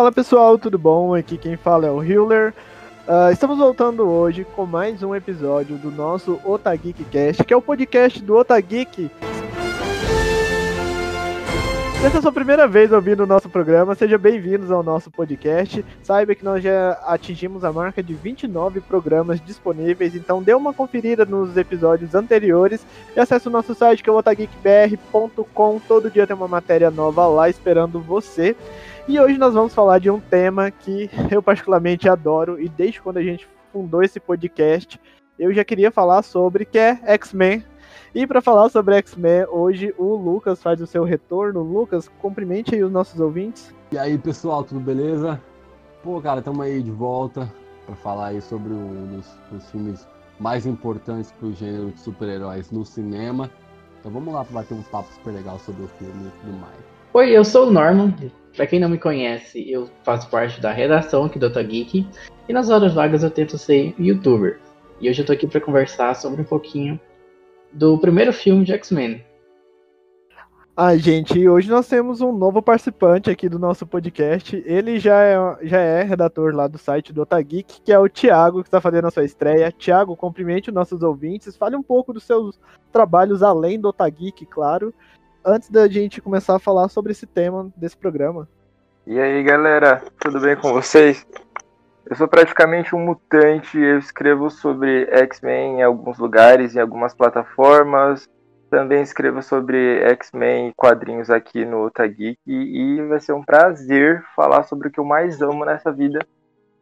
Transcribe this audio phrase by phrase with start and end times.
[0.00, 1.14] Fala pessoal, tudo bom?
[1.14, 2.54] Aqui quem fala é o Hiller.
[3.06, 7.60] Uh, estamos voltando hoje com mais um episódio do nosso Otageek Cast, que é o
[7.60, 9.10] podcast do Otageek.
[12.00, 15.10] Se essa é a sua primeira vez ouvindo o nosso programa, seja bem-vindos ao nosso
[15.10, 15.84] podcast.
[16.02, 21.26] Saiba que nós já atingimos a marca de 29 programas disponíveis, então dê uma conferida
[21.26, 25.78] nos episódios anteriores e acesse o nosso site que é otageekbr.com.
[25.86, 28.56] Todo dia tem uma matéria nova lá esperando você.
[29.08, 33.16] E hoje nós vamos falar de um tema que eu particularmente adoro e desde quando
[33.16, 35.00] a gente fundou esse podcast,
[35.38, 37.64] eu já queria falar sobre, que é X-Men
[38.14, 41.62] e para falar sobre X-Men, hoje o Lucas faz o seu retorno.
[41.62, 43.72] Lucas, cumprimente aí os nossos ouvintes.
[43.92, 45.40] E aí, pessoal, tudo beleza?
[46.02, 47.52] Pô, cara, estamos aí de volta
[47.86, 50.08] para falar aí sobre um dos, dos filmes
[50.40, 53.48] mais importantes para o gênero de super-heróis no cinema.
[54.00, 56.89] Então vamos lá para bater um papo super legal sobre o filme e tudo mais.
[57.12, 58.14] Oi, eu sou o Norman.
[58.54, 62.06] Para quem não me conhece, eu faço parte da redação aqui do Otageek
[62.48, 64.60] e nas horas vagas eu tento ser youtuber.
[65.00, 67.00] E hoje eu tô aqui para conversar sobre um pouquinho
[67.72, 69.24] do primeiro filme de X-Men.
[70.76, 74.62] Ah, gente, hoje nós temos um novo participante aqui do nosso podcast.
[74.64, 78.62] Ele já é, já é redator lá do site do Otageek, que é o Thiago,
[78.62, 79.72] que está fazendo a sua estreia.
[79.72, 81.56] Thiago, cumprimente os nossos ouvintes.
[81.56, 82.60] Fale um pouco dos seus
[82.92, 84.94] trabalhos além do Otageek, claro,
[85.44, 88.48] antes da gente começar a falar sobre esse tema desse programa.
[89.06, 91.26] E aí, galera, tudo bem com vocês?
[92.06, 98.28] Eu sou praticamente um mutante, eu escrevo sobre X-Men em alguns lugares, em algumas plataformas.
[98.68, 104.88] Também escrevo sobre X-Men quadrinhos aqui no Otageek e vai ser um prazer falar sobre
[104.88, 106.20] o que eu mais amo nessa vida,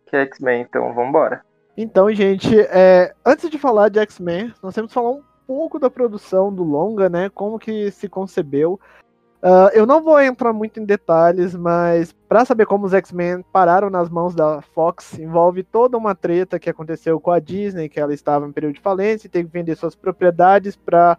[0.07, 0.63] que é X-Men.
[0.63, 1.43] Então, vamos embora.
[1.77, 5.89] Então, gente, é, antes de falar de X-Men, nós temos que falar um pouco da
[5.89, 7.31] produção do longa, né?
[7.31, 8.79] Como que se concebeu.
[9.43, 13.89] Uh, eu não vou entrar muito em detalhes, mas para saber como os X-Men pararam
[13.89, 18.13] nas mãos da Fox, envolve toda uma treta que aconteceu com a Disney, que ela
[18.13, 21.17] estava em período de falência e teve que vender suas propriedades para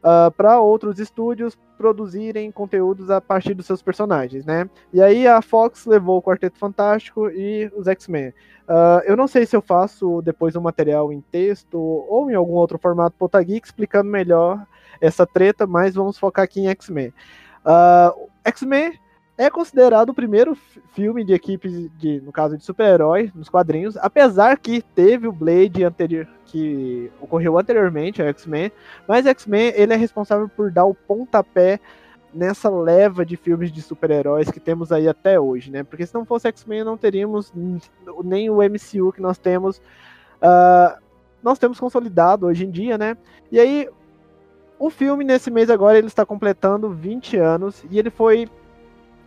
[0.00, 4.68] uh, para outros estúdios produzirem conteúdos a partir dos seus personagens, né?
[4.92, 8.28] E aí a Fox levou o Quarteto Fantástico e os X-Men.
[8.28, 12.52] Uh, eu não sei se eu faço depois um material em texto ou em algum
[12.52, 14.64] outro formato Potageek explicando melhor
[15.00, 17.12] essa treta, mas vamos focar aqui em X-Men.
[17.64, 18.92] Uh, X-Men
[19.40, 20.54] é considerado o primeiro
[20.92, 25.82] filme de equipe, de, no caso de super-herói, nos quadrinhos, apesar que teve o Blade
[25.82, 28.70] anterior, que ocorreu anteriormente, a X-Men,
[29.08, 31.80] mas X-Men ele é responsável por dar o pontapé
[32.34, 35.84] nessa leva de filmes de super-heróis que temos aí até hoje, né?
[35.84, 37.50] Porque se não fosse X-Men, não teríamos
[38.22, 39.78] nem o MCU que nós temos.
[39.78, 41.00] Uh,
[41.42, 43.16] nós temos consolidado hoje em dia, né?
[43.50, 43.88] E aí,
[44.78, 48.46] o filme, nesse mês agora, ele está completando 20 anos e ele foi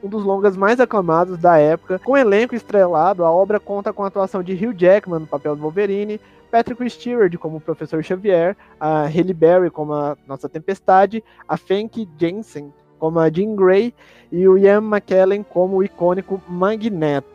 [0.03, 1.97] um dos longas mais aclamados da época.
[1.99, 5.61] Com elenco estrelado, a obra conta com a atuação de Hugh Jackman no papel do
[5.61, 6.19] Wolverine,
[6.51, 12.07] Patrick Stewart como o Professor Xavier, a Halle Berry como a Nossa Tempestade, a Fank
[12.19, 13.93] Jensen como a Jean Grey
[14.31, 17.33] e o Ian McKellen como o icônico Magneto.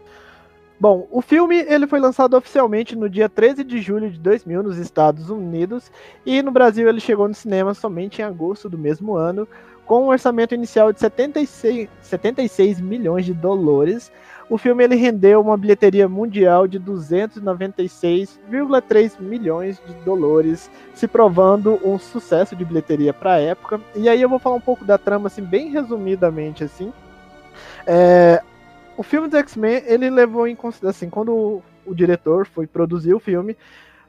[0.80, 4.78] Bom, o filme ele foi lançado oficialmente no dia 13 de julho de 2000 nos
[4.78, 5.90] Estados Unidos
[6.24, 9.48] e no Brasil ele chegou no cinema somente em agosto do mesmo ano,
[9.88, 14.12] com um orçamento inicial de 76, 76 milhões de dólares.
[14.50, 21.98] O filme ele rendeu uma bilheteria mundial de 296,3 milhões de dólares, se provando um
[21.98, 23.80] sucesso de bilheteria para a época.
[23.96, 26.92] E aí eu vou falar um pouco da trama assim bem resumidamente assim.
[27.86, 28.42] É,
[28.94, 33.14] o filme do X-Men, ele levou em consideração, assim, quando o, o, diretor foi produzir
[33.14, 33.56] o filme,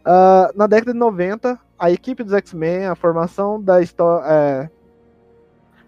[0.06, 4.26] uh, na década de 90, a equipe dos X-Men, a formação da história.
[4.28, 4.70] É,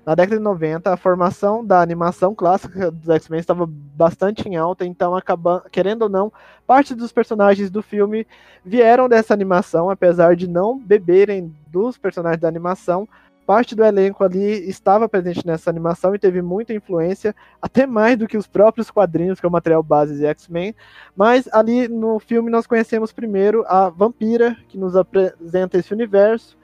[0.05, 4.85] na década de 90, a formação da animação clássica dos X-Men estava bastante em alta,
[4.85, 6.33] então, acaba, querendo ou não,
[6.65, 8.25] parte dos personagens do filme
[8.65, 13.07] vieram dessa animação, apesar de não beberem dos personagens da animação,
[13.45, 18.27] parte do elenco ali estava presente nessa animação e teve muita influência, até mais do
[18.27, 20.73] que os próprios quadrinhos, que é o material base de X-Men.
[21.15, 26.57] Mas ali no filme nós conhecemos primeiro a vampira, que nos apresenta esse universo.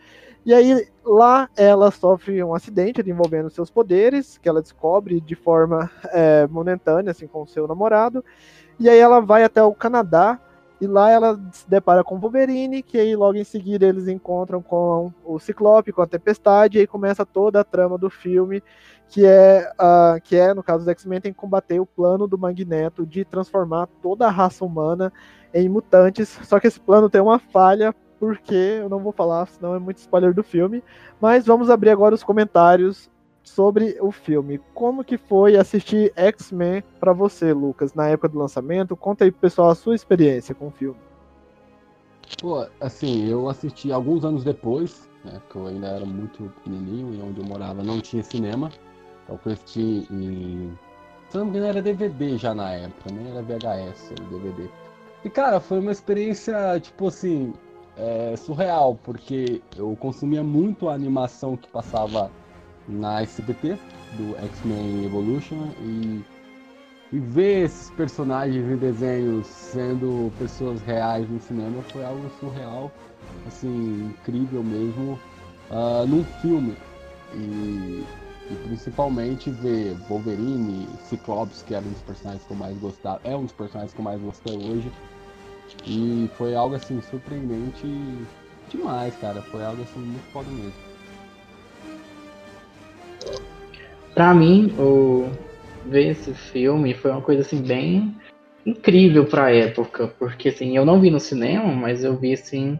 [0.47, 5.91] E aí lá ela sofre um acidente envolvendo seus poderes, que ela descobre de forma
[6.05, 8.23] é, momentânea, assim, com seu namorado.
[8.79, 10.39] E aí ela vai até o Canadá
[10.79, 14.61] e lá ela se depara com o Wolverine, que aí logo em seguida eles encontram
[14.61, 18.63] com o Ciclope, com a Tempestade, e aí começa toda a trama do filme,
[19.09, 22.37] que é, uh, que é no caso dos X-Men, tem que combater o plano do
[22.37, 25.11] Magneto de transformar toda a raça humana
[25.53, 26.39] em mutantes.
[26.43, 29.97] Só que esse plano tem uma falha, porque eu não vou falar, senão é muito
[29.97, 30.83] spoiler do filme.
[31.19, 33.09] Mas vamos abrir agora os comentários
[33.43, 34.59] sobre o filme.
[34.73, 38.95] Como que foi assistir X-Men para você, Lucas, na época do lançamento?
[38.95, 40.99] Conta aí pro pessoal a sua experiência com o filme.
[42.41, 47.21] Pô, assim, eu assisti alguns anos depois, né, que eu ainda era muito pequenininho e
[47.21, 48.69] onde eu morava não tinha cinema.
[49.23, 50.77] Então eu assisti em...
[51.29, 54.69] Se não me era DVD já na época, nem era VHS, era DVD.
[55.23, 57.53] E cara, foi uma experiência, tipo assim,
[57.97, 62.31] é, surreal, porque eu consumia muito a animação que passava
[62.87, 63.77] na SBT,
[64.17, 66.23] do X-Men Evolution, e,
[67.11, 72.91] e ver esses personagens em desenhos sendo pessoas reais no cinema foi algo surreal,
[73.45, 75.19] assim, incrível mesmo,
[75.71, 76.75] uh, num filme.
[77.33, 78.05] E,
[78.49, 83.35] e, principalmente ver Wolverine, Cyclops, que era um dos personagens que eu mais gostava, é
[83.35, 84.89] um dos personagens que eu mais gostei hoje.
[85.85, 87.85] E foi algo assim surpreendente
[88.69, 89.41] demais, cara.
[89.43, 90.73] Foi algo assim muito foda mesmo.
[94.13, 95.29] Pra mim, o...
[95.85, 98.15] ver esse filme foi uma coisa assim bem
[98.65, 102.79] incrível pra época, porque assim, eu não vi no cinema, mas eu vi assim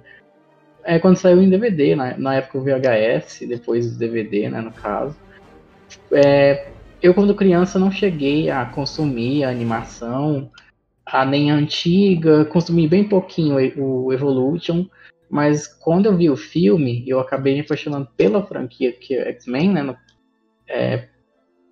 [0.88, 4.72] é quando saiu em DVD, na, na época o VHS, depois o DVD, né, no
[4.72, 5.18] caso.
[6.14, 10.50] É, eu quando criança não cheguei a consumir a animação,
[11.12, 14.86] a nem antiga, consumi bem pouquinho o Evolution,
[15.30, 19.72] mas quando eu vi o filme, eu acabei me apaixonando pela franquia que é X-Men,
[19.72, 19.84] né?
[19.84, 19.98] No,
[20.68, 21.08] é,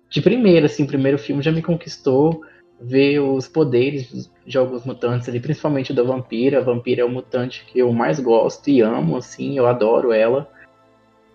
[0.08, 2.42] de primeira, assim, o primeiro filme já me conquistou
[2.80, 6.58] ver os poderes de alguns mutantes ali, principalmente da Vampira.
[6.58, 10.50] A Vampira é o mutante que eu mais gosto e amo, assim, eu adoro ela.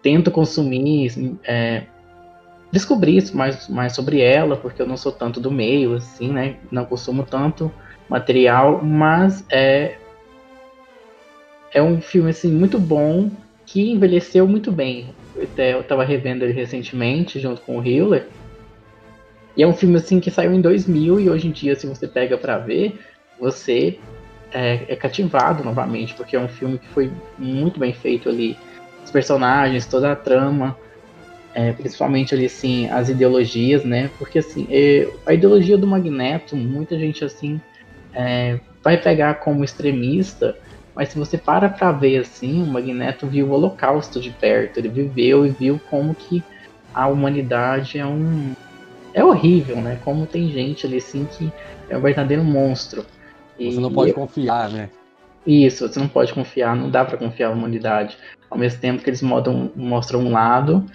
[0.02, 1.86] Tento consumir, é,
[2.72, 6.58] descobrir mais, mais sobre ela, porque eu não sou tanto do meio, assim, né?
[6.72, 7.72] Não consumo tanto
[8.12, 9.96] material, mas é
[11.74, 13.32] é um filme assim muito bom
[13.66, 15.16] que envelheceu muito bem.
[15.42, 18.28] Até eu estava revendo ele recentemente junto com o Hiller.
[19.56, 22.06] E é um filme assim que saiu em 2000 e hoje em dia se você
[22.06, 23.00] pega para ver,
[23.40, 23.98] você
[24.52, 28.58] é, é, cativado novamente, porque é um filme que foi muito bem feito ali.
[29.06, 30.78] Os personagens, toda a trama,
[31.54, 34.10] é, principalmente ali assim as ideologias, né?
[34.18, 37.62] Porque assim, é, a ideologia do Magneto, muita gente assim
[38.14, 40.56] é, vai pegar como extremista,
[40.96, 44.90] mas se você para pra ver assim, o Magneto viu o Holocausto de perto, ele
[44.90, 46.44] viveu e viu como que
[46.94, 48.54] a humanidade é um
[49.14, 50.00] é horrível, né?
[50.04, 51.52] Como tem gente ali assim que
[51.90, 53.06] é um verdadeiro monstro.
[53.58, 54.90] Você não pode confiar, né?
[55.46, 58.18] Isso, você não pode confiar, não dá para confiar na humanidade.
[58.50, 60.86] Ao mesmo tempo que eles mostram, mostram um lado,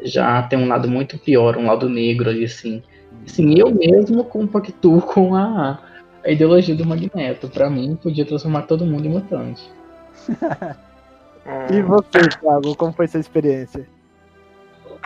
[0.00, 2.82] já tem um lado muito pior, um lado negro ali, assim.
[3.26, 5.78] Assim, eu mesmo compactuo com a,
[6.24, 7.48] a ideologia do Magneto.
[7.48, 9.70] Para mim, podia transformar todo mundo em mutante.
[11.70, 13.86] e você, Thiago, como foi sua experiência?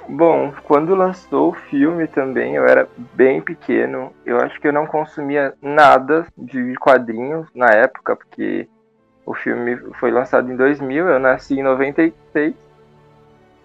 [0.09, 4.13] Bom, quando lançou o filme também, eu era bem pequeno.
[4.25, 8.67] Eu acho que eu não consumia nada de quadrinhos na época, porque
[9.27, 12.55] o filme foi lançado em 2000, eu nasci em 96.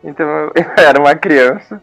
[0.03, 1.81] Então eu era uma criança.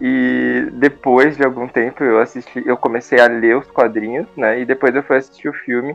[0.00, 0.39] E
[0.80, 4.60] depois de algum tempo eu assisti, eu comecei a ler os quadrinhos, né?
[4.60, 5.94] E depois eu fui assistir o filme.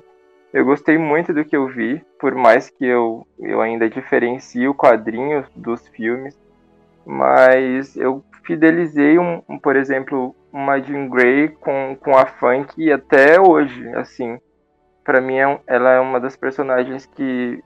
[0.54, 4.76] Eu gostei muito do que eu vi, por mais que eu, eu ainda diferencie o
[4.76, 6.40] quadrinho dos filmes,
[7.04, 13.42] mas eu fidelizei um, um, por exemplo, uma Jean Grey com, com a Funk até
[13.42, 14.40] hoje, assim.
[15.04, 17.62] Para mim é, ela é uma das personagens que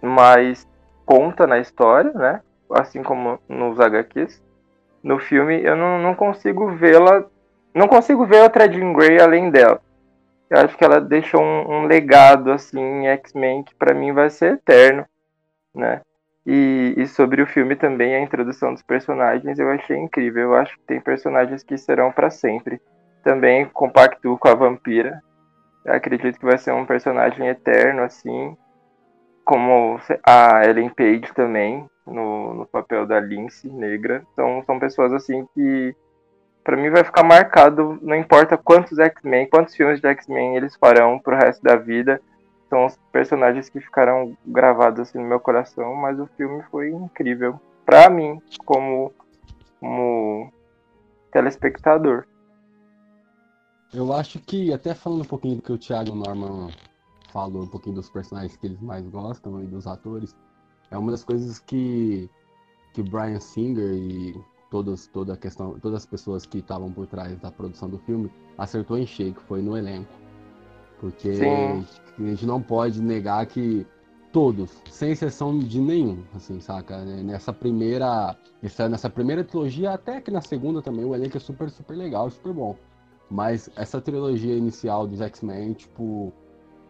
[0.00, 0.68] mais
[1.04, 2.40] conta na história, né?
[2.70, 4.40] Assim como nos HQs
[5.02, 7.24] no filme, eu não, não consigo vê-la.
[7.74, 9.80] Não consigo ver outra Jean Grey além dela.
[10.48, 14.28] Eu acho que ela deixou um, um legado assim em X-Men que para mim vai
[14.28, 15.06] ser eterno,
[15.74, 16.00] né?
[16.44, 20.42] E, e, sobre o filme também, a introdução dos personagens eu achei incrível.
[20.42, 22.80] Eu acho que tem personagens que serão para sempre.
[23.22, 25.22] Também compactuo com a vampira.
[25.84, 28.56] Eu acredito que vai ser um personagem eterno, assim.
[29.44, 34.24] Como a Ellen Page também no, no papel da Lince negra.
[34.32, 35.94] Então são pessoas assim que
[36.62, 41.18] para mim vai ficar marcado, não importa quantos X-Men, quantos filmes de X-Men eles farão
[41.18, 42.20] pro resto da vida.
[42.68, 47.58] São os personagens que ficarão gravados assim no meu coração, mas o filme foi incrível
[47.84, 49.12] para mim como
[49.80, 50.52] como
[51.32, 52.26] telespectador.
[53.92, 56.70] Eu acho que até falando um pouquinho do que o Thiago Norman
[57.32, 60.36] falou, um pouquinho dos personagens que eles mais gostam e dos atores,
[60.90, 62.28] é uma das coisas que
[62.92, 67.38] que Brian Singer e todos, toda a questão, todas as pessoas que estavam por trás
[67.38, 70.12] da produção do filme acertou em cheio, que foi no elenco.
[70.98, 71.86] Porque Sim.
[72.18, 73.86] a gente não pode negar que
[74.32, 77.04] todos, sem exceção de nenhum, assim, saca?
[77.04, 78.36] Nessa primeira,
[78.88, 82.52] nessa primeira trilogia, até que na segunda também, o elenco é super, super legal, super
[82.52, 82.76] bom.
[83.30, 86.32] Mas essa trilogia inicial dos X-Men, tipo,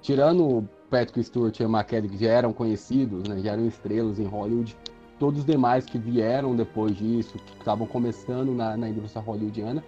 [0.00, 4.26] tirando Patrick Stewart e Emma Kelly, que já eram conhecidos, né, já eram estrelas em
[4.26, 4.76] Hollywood,
[5.18, 9.84] todos os demais que vieram depois disso, que estavam começando na, na indústria hollywoodiana,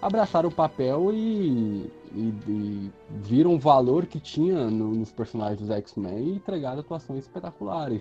[0.00, 2.90] abraçaram o papel e, e, e
[3.22, 8.00] viram o valor que tinha no, nos personagens dos X-Men e entregaram atuações espetaculares.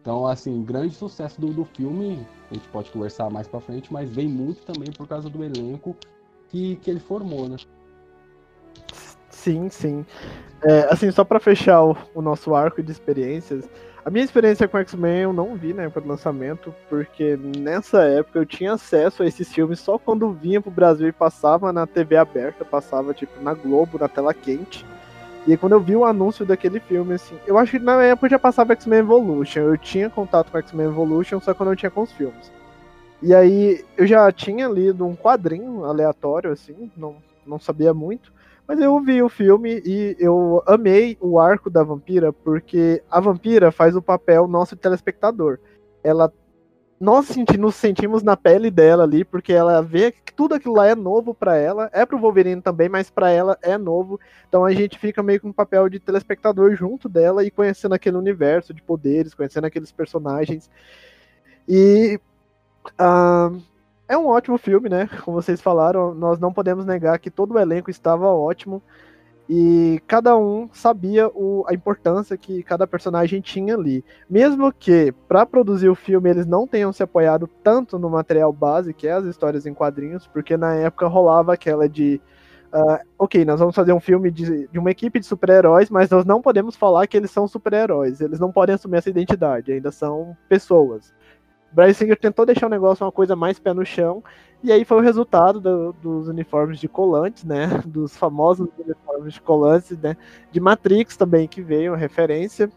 [0.00, 4.10] Então, assim, grande sucesso do, do filme, a gente pode conversar mais pra frente, mas
[4.10, 5.96] vem muito também por causa do elenco
[6.48, 7.56] que, que ele formou, né?
[9.32, 10.06] Sim, sim.
[10.62, 13.68] É, assim, só para fechar o, o, nosso arco de experiências,
[14.04, 18.46] a minha experiência com X-Men eu não vi época do lançamento, porque nessa época eu
[18.46, 22.64] tinha acesso a esses filmes só quando vinha pro Brasil e passava na TV aberta,
[22.64, 24.86] passava tipo na Globo, na tela quente.
[25.44, 28.28] E aí, quando eu vi o anúncio daquele filme, assim, eu acho que na época
[28.28, 32.02] já passava X-Men Evolution, eu tinha contato com X-Men Evolution, só que eu tinha com
[32.02, 32.52] os filmes.
[33.20, 38.32] E aí eu já tinha lido um quadrinho aleatório, assim, não, não sabia muito.
[38.72, 43.70] Mas eu vi o filme e eu amei o arco da vampira, porque a vampira
[43.70, 45.58] faz o papel nosso telespectador.
[46.02, 46.32] Ela.
[46.98, 50.86] Nós senti, nos sentimos na pele dela ali, porque ela vê que tudo aquilo lá
[50.86, 54.18] é novo para ela, é pro Wolverine também, mas para ela é novo.
[54.48, 58.16] Então a gente fica meio com um papel de telespectador junto dela e conhecendo aquele
[58.16, 60.70] universo de poderes, conhecendo aqueles personagens.
[61.68, 62.18] E
[62.98, 63.60] uh,
[64.12, 65.08] é um ótimo filme, né?
[65.24, 68.82] Como vocês falaram, nós não podemos negar que todo o elenco estava ótimo
[69.48, 74.04] e cada um sabia o, a importância que cada personagem tinha ali.
[74.28, 78.92] Mesmo que para produzir o filme eles não tenham se apoiado tanto no material base,
[78.92, 82.20] que é as histórias em quadrinhos, porque na época rolava aquela de.
[82.72, 86.24] Uh, ok, nós vamos fazer um filme de, de uma equipe de super-heróis, mas nós
[86.24, 88.20] não podemos falar que eles são super-heróis.
[88.20, 91.12] Eles não podem assumir essa identidade, ainda são pessoas.
[91.72, 94.22] Bryce Singer tentou deixar o negócio uma coisa mais pé no chão,
[94.62, 97.66] e aí foi o resultado do, dos uniformes de colantes, né?
[97.84, 100.16] Dos famosos uniformes de colantes, né?
[100.50, 102.70] De Matrix também, que veio referência.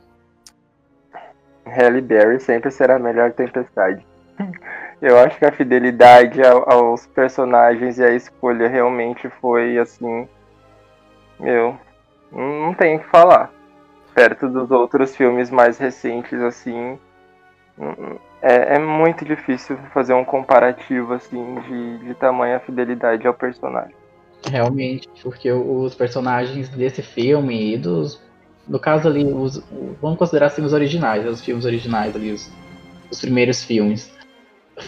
[1.66, 4.06] Halle Berry sempre será a melhor tempestade.
[5.02, 10.28] Eu acho que a fidelidade aos personagens e a escolha realmente foi assim.
[11.40, 11.78] Meu,
[12.32, 13.52] não tem o que falar.
[14.14, 16.98] Perto dos outros filmes mais recentes, assim,
[18.42, 23.96] é, é, muito difícil fazer um comparativo assim de, de tamanha fidelidade ao personagem.
[24.48, 28.22] Realmente, porque os personagens desse filme e dos.
[28.68, 29.64] No caso ali, os,
[30.02, 32.52] vamos considerar assim os originais, os filmes originais ali, os,
[33.10, 34.14] os primeiros filmes.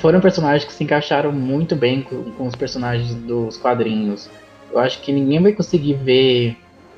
[0.02, 4.30] Foram personagens que se encaixaram muito bem com, com os personagens dos quadrinhos.
[4.72, 6.58] Eu acho que ninguém vai conseguir ver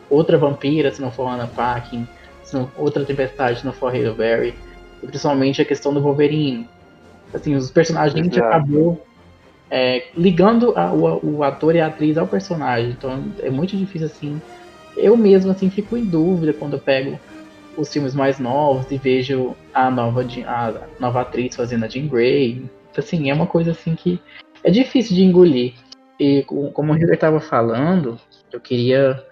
[0.10, 2.08] outra vampira se não for Anna Paquin,
[2.44, 4.56] se não, outra tempestade se não for Halle Berry
[5.02, 6.68] principalmente a questão do Wolverine.
[7.34, 9.06] Assim, os personagens a gente acabou
[9.70, 12.92] é, ligando a, o, o, ator e a atriz ao personagem.
[12.92, 14.42] Então é muito difícil assim.
[14.98, 17.20] Eu mesmo assim fico em dúvida quando eu pego
[17.78, 22.66] os filmes mais novos e vejo a nova, a nova atriz fazendo a Jean Grey.
[22.98, 24.20] Assim, é uma coisa assim que
[24.64, 25.74] é difícil de engolir.
[26.20, 28.20] E como o River estava falando,
[28.52, 29.24] eu queria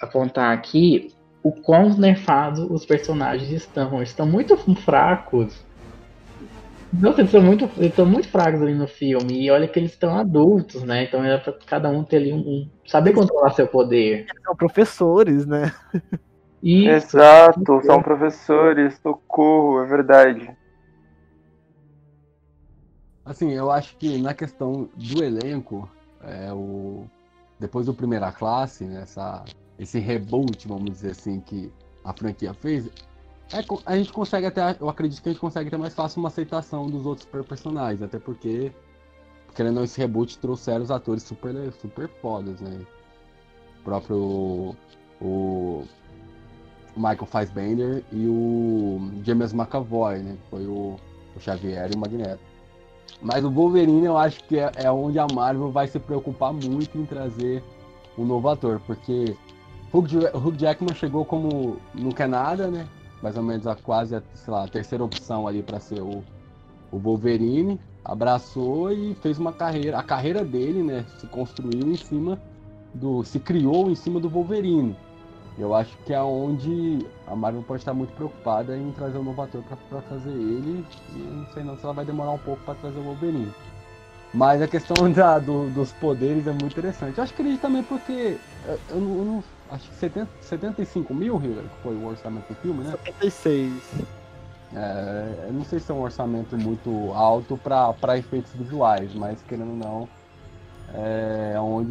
[0.00, 3.96] apontar aqui o quão nerfados os personagens estão.
[3.96, 5.66] Eles estão muito fracos.
[6.92, 9.44] Nossa, eles estão muito, eles estão muito fracos ali no filme.
[9.44, 11.04] E olha que eles estão adultos, né?
[11.04, 12.38] Então é pra cada um ter ali um.
[12.38, 14.26] um saber controlar seu poder.
[14.44, 15.72] São professores, né?
[16.62, 17.16] Isso.
[17.16, 20.50] Exato, são professores, socorro, é verdade.
[23.24, 25.88] Assim, eu acho que na questão do elenco,
[26.24, 27.04] é, o...
[27.60, 29.44] depois do Primeira Classe, né, essa
[29.78, 31.72] esse reboot, vamos dizer assim, que
[32.04, 32.90] a franquia fez,
[33.52, 36.28] é, a gente consegue até, eu acredito que a gente consegue ter mais fácil uma
[36.28, 38.72] aceitação dos outros personagens, até porque,
[39.54, 42.80] querendo ou não, esse reboot trouxeram os atores super, super fodas, né?
[43.80, 44.76] O próprio
[45.20, 45.84] o
[46.94, 50.36] Michael Fassbender e o James McAvoy, né?
[50.50, 50.96] Foi o,
[51.34, 52.42] o Xavier e o Magneto.
[53.22, 56.98] Mas o Wolverine eu acho que é, é onde a Marvel vai se preocupar muito
[56.98, 57.64] em trazer
[58.16, 59.34] um novo ator, porque
[59.92, 62.86] Hugh, Hugh Jackman chegou como não quer nada, né?
[63.22, 66.22] Mais ou menos a quase a, sei lá, a terceira opção ali para ser o,
[66.92, 67.80] o Wolverine.
[68.04, 69.98] Abraçou e fez uma carreira.
[69.98, 71.04] A carreira dele, né?
[71.18, 72.38] Se construiu em cima
[72.94, 73.24] do.
[73.24, 74.96] se criou em cima do Wolverine.
[75.58, 79.42] Eu acho que é onde a Marvel pode estar muito preocupada em trazer um novo
[79.42, 80.84] ator para fazer ele.
[81.14, 83.52] E não sei não se ela vai demorar um pouco para trazer o Wolverine.
[84.34, 87.18] Mas a questão da, do, dos poderes é muito interessante.
[87.18, 88.38] Eu acho que ele também porque.
[88.66, 92.48] Eu, eu não, eu não- Acho que 70, 75 mil, Hillary, que foi o orçamento
[92.48, 92.92] do filme, né?
[93.04, 93.72] 76.
[94.74, 99.70] É, eu não sei se é um orçamento muito alto para efeitos visuais, mas querendo
[99.72, 100.08] ou não,
[100.94, 101.90] é onde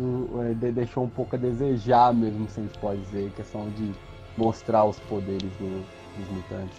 [0.50, 3.92] é, de- deixou um pouco a desejar mesmo, se a gente pode dizer, questão de
[4.36, 5.86] mostrar os poderes do-
[6.18, 6.78] dos mutantes.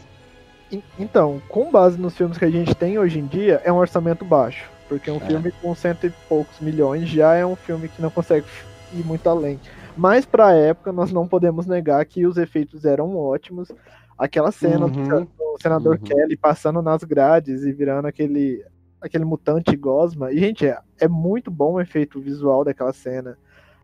[0.72, 3.76] En- Então, com base nos filmes que a gente tem hoje em dia, é um
[3.76, 4.68] orçamento baixo.
[4.88, 5.20] Porque um É.
[5.20, 8.46] filme com cento e poucos milhões já é um filme que não consegue
[8.94, 9.60] ir muito além.
[9.96, 13.70] Mas pra época, nós não podemos negar que os efeitos eram ótimos.
[14.16, 15.24] Aquela cena do Uhum.
[15.24, 16.04] do senador Uhum.
[16.04, 18.64] Kelly passando nas grades e virando aquele,
[19.00, 20.32] aquele mutante gosma.
[20.32, 23.36] E, gente, é, é muito bom o efeito visual daquela cena.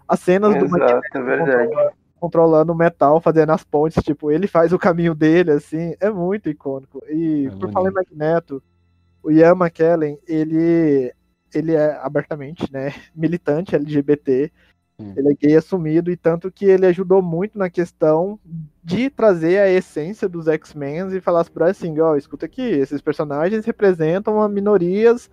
[0.08, 1.90] As cenas do Exato, é verdade.
[2.20, 6.49] controlando o metal, fazendo as pontes, tipo, ele faz o caminho dele, assim, é muito
[6.49, 7.02] icônico.
[7.08, 7.92] E É por falar em.
[7.94, 8.62] Magneto,
[9.24, 11.12] o Ian McKellen, ele,
[11.52, 14.52] ele é abertamente, né, militante LGBT,
[15.00, 15.14] Sim.
[15.16, 18.38] ele é gay assumido, e tanto que ele ajudou muito na questão
[18.82, 23.64] de trazer a essência dos X-Men e falar para assim, ó, escuta aqui, esses personagens
[23.64, 25.30] representam a minorias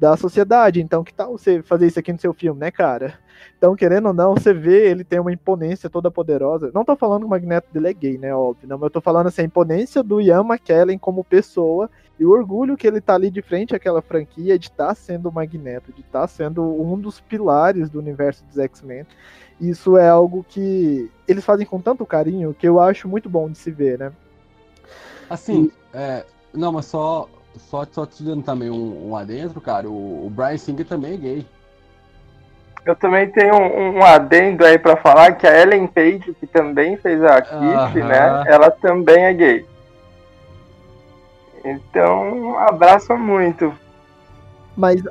[0.00, 3.18] da sociedade, então que tal você fazer isso aqui no seu filme, né, cara?
[3.56, 6.70] Então, querendo ou não, você vê ele tem uma imponência toda poderosa.
[6.74, 8.34] Não tô falando que o Magneto dele é gay, né?
[8.34, 8.68] Óbvio.
[8.68, 12.30] Não, mas eu tô falando assim, a imponência do Ian McKellen como pessoa e o
[12.30, 16.00] orgulho que ele tá ali de frente àquela franquia de estar sendo o Magneto, de
[16.00, 19.06] estar sendo um dos pilares do universo dos X-Men.
[19.60, 23.58] Isso é algo que eles fazem com tanto carinho que eu acho muito bom de
[23.58, 24.12] se ver, né?
[25.28, 30.26] Assim, é, não, mas só, só, só te dando também um, um adentro, cara, o,
[30.26, 31.46] o Brian Singer também é gay.
[32.84, 36.96] Eu também tenho um, um adendo aí pra falar que a Ellen Page, que também
[36.96, 38.08] fez a Kitty, Aham.
[38.08, 38.44] né?
[38.46, 39.66] Ela também é gay.
[41.70, 43.72] Então, abraça muito.
[44.76, 45.02] Mas,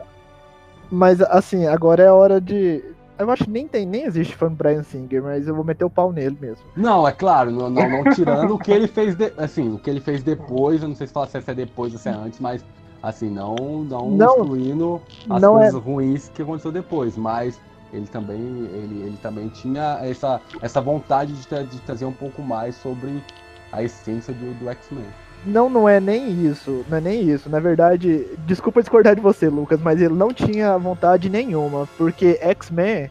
[0.91, 2.83] mas assim, agora é hora de.
[3.17, 5.85] Eu acho que nem tem, nem existe fã do Brian Singer, mas eu vou meter
[5.85, 6.65] o pau nele mesmo.
[6.75, 9.89] Não, é claro, não, não, não tirando o que ele fez, de- assim, o que
[9.89, 12.39] ele fez depois, eu não sei se fala se é depois ou se é antes,
[12.41, 12.63] mas
[13.01, 17.59] assim, não, não, Não, excluindo as não é- coisas ruins que aconteceu depois, mas
[17.93, 22.41] ele também, ele, ele também tinha essa, essa vontade de, tra- de trazer um pouco
[22.41, 23.23] mais sobre
[23.71, 25.05] a essência do, do X-Men.
[25.45, 27.49] Não, não é nem isso, não é nem isso.
[27.49, 33.09] Na verdade, desculpa discordar de você, Lucas, mas ele não tinha vontade nenhuma, porque X-Men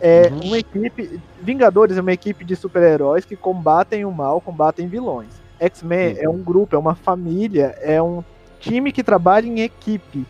[0.00, 0.40] é Uhum.
[0.46, 1.20] uma equipe.
[1.40, 5.28] Vingadores é uma equipe de super-heróis que combatem o mal, combatem vilões.
[5.60, 6.18] X-Men Uhum.
[6.20, 8.24] é um grupo, é uma família, é um
[8.60, 10.24] time que trabalha em equipe.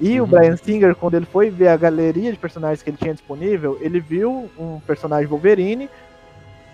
[0.00, 0.30] E o Uhum.
[0.30, 4.00] Brian Singer, quando ele foi ver a galeria de personagens que ele tinha disponível, ele
[4.00, 5.88] viu um personagem Wolverine.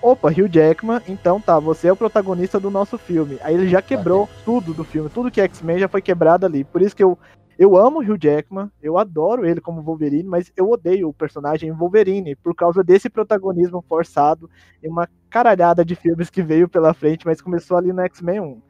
[0.01, 3.37] Opa, Hugh Jackman, então tá, você é o protagonista do nosso filme.
[3.43, 6.63] Aí ele já quebrou tudo do filme, tudo que é X-Men já foi quebrado ali.
[6.63, 7.19] Por isso que eu,
[7.59, 12.37] eu amo Hugh Jackman, eu adoro ele como Wolverine, mas eu odeio o personagem Wolverine
[12.37, 14.49] por causa desse protagonismo forçado
[14.81, 18.63] em uma caralhada de filmes que veio pela frente, mas começou ali no X-Men 1.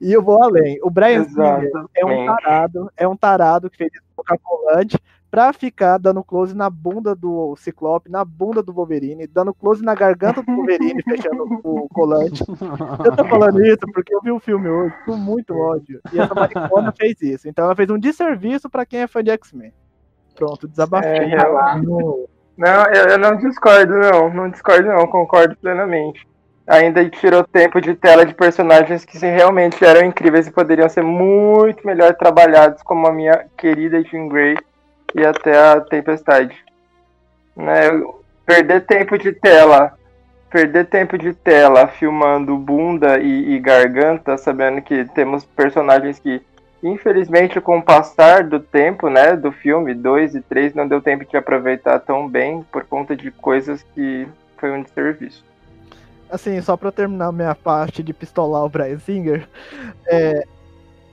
[0.00, 0.78] E eu vou além.
[0.84, 4.24] O Brian Singer é um tarado, é um tarado que fez isso com o
[5.36, 9.94] pra ficar dando close na bunda do Ciclope, na bunda do Wolverine, dando close na
[9.94, 12.42] garganta do Wolverine, fechando o colante.
[13.04, 16.00] Eu tô falando isso porque eu vi o filme hoje com muito ódio.
[16.10, 17.46] E essa maricona fez isso.
[17.50, 19.74] Então ela fez um desserviço pra quem é fã de X-Men.
[20.34, 21.10] Pronto, desabafei.
[21.10, 21.84] É, real.
[22.56, 24.32] Não, eu, eu não discordo, não.
[24.32, 25.06] Não discordo, não.
[25.06, 26.26] Concordo plenamente.
[26.66, 31.02] Ainda tirou tempo de tela de personagens que se realmente eram incríveis e poderiam ser
[31.02, 34.56] muito melhor trabalhados, como a minha querida Jean Grey
[35.16, 36.54] e até a Tempestade.
[37.56, 37.88] Né,
[38.44, 39.94] perder tempo de tela,
[40.50, 46.42] perder tempo de tela filmando bunda e, e garganta, sabendo que temos personagens que,
[46.82, 51.24] infelizmente, com o passar do tempo, né, do filme 2 e 3, não deu tempo
[51.24, 55.42] de aproveitar tão bem por conta de coisas que foi um desserviço.
[56.30, 59.48] assim, só pra terminar minha parte de pistolar o Brian Singer,
[60.06, 60.44] é,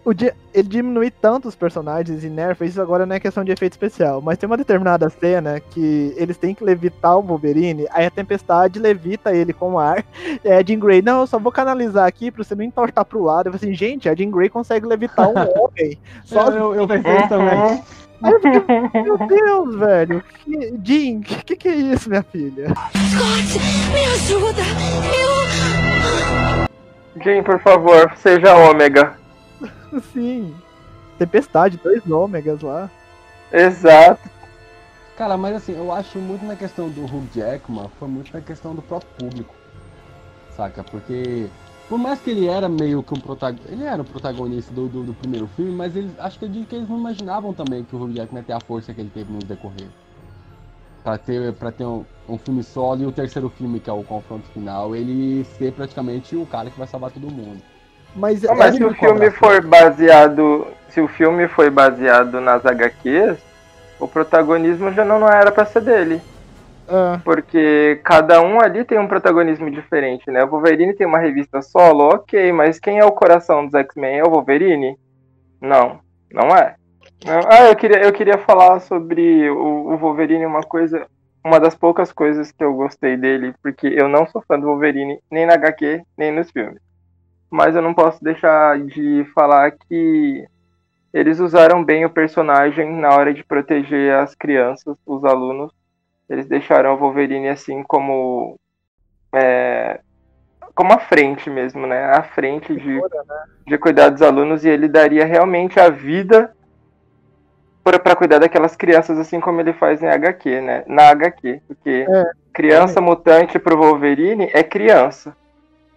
[0.05, 3.51] o di- ele diminui tanto os personagens e nerfa, isso agora não é questão de
[3.51, 8.05] efeito especial, mas tem uma determinada cena que eles têm que levitar o Wolverine, aí
[8.05, 10.03] a tempestade levita ele com o ar,
[10.43, 13.05] e aí a Jean Grey, não, eu só vou canalizar aqui pra você não entortar
[13.05, 13.47] pro lado.
[13.47, 15.97] Eu falei assim, gente, a Jean Grey consegue levitar um homem.
[16.25, 17.83] Só eu, eu pensei isso também.
[18.23, 22.67] Aí eu fiquei, meu Deus, velho, que, Jean, que, que que é isso, minha filha?
[22.67, 23.59] Scott,
[23.93, 24.61] me ajuda!
[27.15, 27.21] Eu.
[27.23, 29.13] Jean, por favor, seja ômega.
[29.99, 30.55] Sim.
[31.17, 32.89] Tempestade, dois ômegas lá.
[33.51, 34.29] Exato.
[35.15, 38.73] Cara, mas assim, eu acho muito na questão do Hugh Jackman, foi muito na questão
[38.73, 39.53] do próprio público.
[40.55, 40.83] Saca?
[40.83, 41.47] Porque.
[41.87, 43.71] por mais que ele era meio que um protagonista.
[43.71, 46.65] Ele era o protagonista do, do, do, primeiro filme, mas eles, acho que eu digo
[46.65, 49.11] que eles não imaginavam também que o Hugh Jackman ia ter a força que ele
[49.13, 49.87] teve no decorrer.
[51.03, 54.03] Pra ter, pra ter um, um filme solo e o terceiro filme, que é o
[54.03, 57.61] confronto final, ele ser praticamente o cara que vai salvar todo mundo.
[58.15, 60.67] Mas, não, mas se o filme for baseado.
[60.89, 63.37] Se o filme foi baseado nas HQs,
[63.99, 66.21] o protagonismo já não, não era pra ser dele.
[66.87, 67.19] Ah.
[67.23, 70.43] Porque cada um ali tem um protagonismo diferente, né?
[70.43, 74.19] O Wolverine tem uma revista solo, ok, mas quem é o coração dos X-Men?
[74.19, 74.97] É o Wolverine?
[75.59, 75.99] Não,
[76.31, 76.75] não é.
[77.25, 81.07] Ah, eu queria, eu queria falar sobre o, o Wolverine, uma coisa,
[81.43, 85.19] uma das poucas coisas que eu gostei dele, porque eu não sou fã do Wolverine,
[85.31, 86.81] nem na HQ, nem nos filmes.
[87.53, 90.43] Mas eu não posso deixar de falar que
[91.13, 95.71] eles usaram bem o personagem na hora de proteger as crianças, os alunos,
[96.27, 98.57] eles deixaram o Wolverine assim como.
[99.31, 99.99] É,
[100.73, 102.05] como a frente mesmo, né?
[102.05, 103.01] A frente de, né?
[103.67, 106.55] de cuidar dos alunos e ele daria realmente a vida
[107.83, 110.83] para cuidar daquelas crianças, assim como ele faz em HQ, né?
[110.87, 111.61] Na HQ.
[111.67, 113.03] Porque é, criança é.
[113.03, 115.37] mutante pro Wolverine é criança.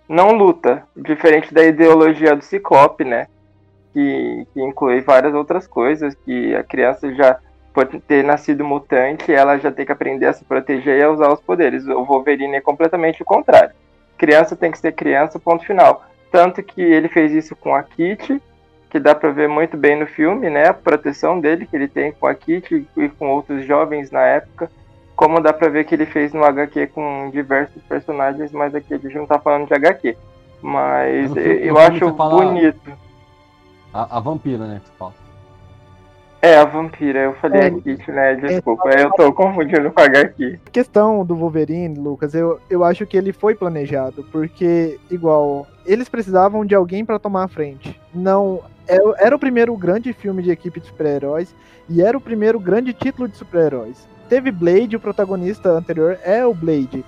[0.09, 0.83] Não luta.
[0.97, 3.27] Diferente da ideologia do Ciclope, né?
[3.93, 7.39] Que, que inclui várias outras coisas, que a criança já
[7.77, 11.31] por ter nascido mutante, ela já tem que aprender a se proteger e a usar
[11.31, 11.87] os poderes.
[11.87, 13.75] O Wolverine é completamente o contrário.
[14.17, 16.03] Criança tem que ser criança, ponto final.
[16.33, 18.41] Tanto que ele fez isso com a Kitty,
[18.89, 20.69] que dá para ver muito bem no filme, né?
[20.69, 24.71] A proteção dele que ele tem com a Kitty e com outros jovens na época.
[25.17, 28.99] Como dá pra ver que ele fez no HQ com diversos personagens, mas aqui a
[28.99, 30.17] gente não tá falando de HQ.
[30.61, 32.93] Mas eu, eu acho bonito.
[33.93, 34.81] A, a vampira, né?
[34.81, 35.27] Que você fala.
[36.43, 38.35] É, a vampira, eu falei é, a Kit, né?
[38.35, 40.61] Desculpa, é, eu tô confundindo com a HQ.
[40.67, 46.09] A questão do Wolverine, Lucas, eu, eu acho que ele foi planejado, porque, igual, eles
[46.09, 48.01] precisavam de alguém para tomar a frente.
[48.15, 48.61] Não.
[48.87, 51.53] É, era o primeiro grande filme de equipe de super-heróis
[51.89, 54.07] e era o primeiro grande título de super-heróis.
[54.29, 57.05] Teve Blade, o protagonista anterior é o Blade.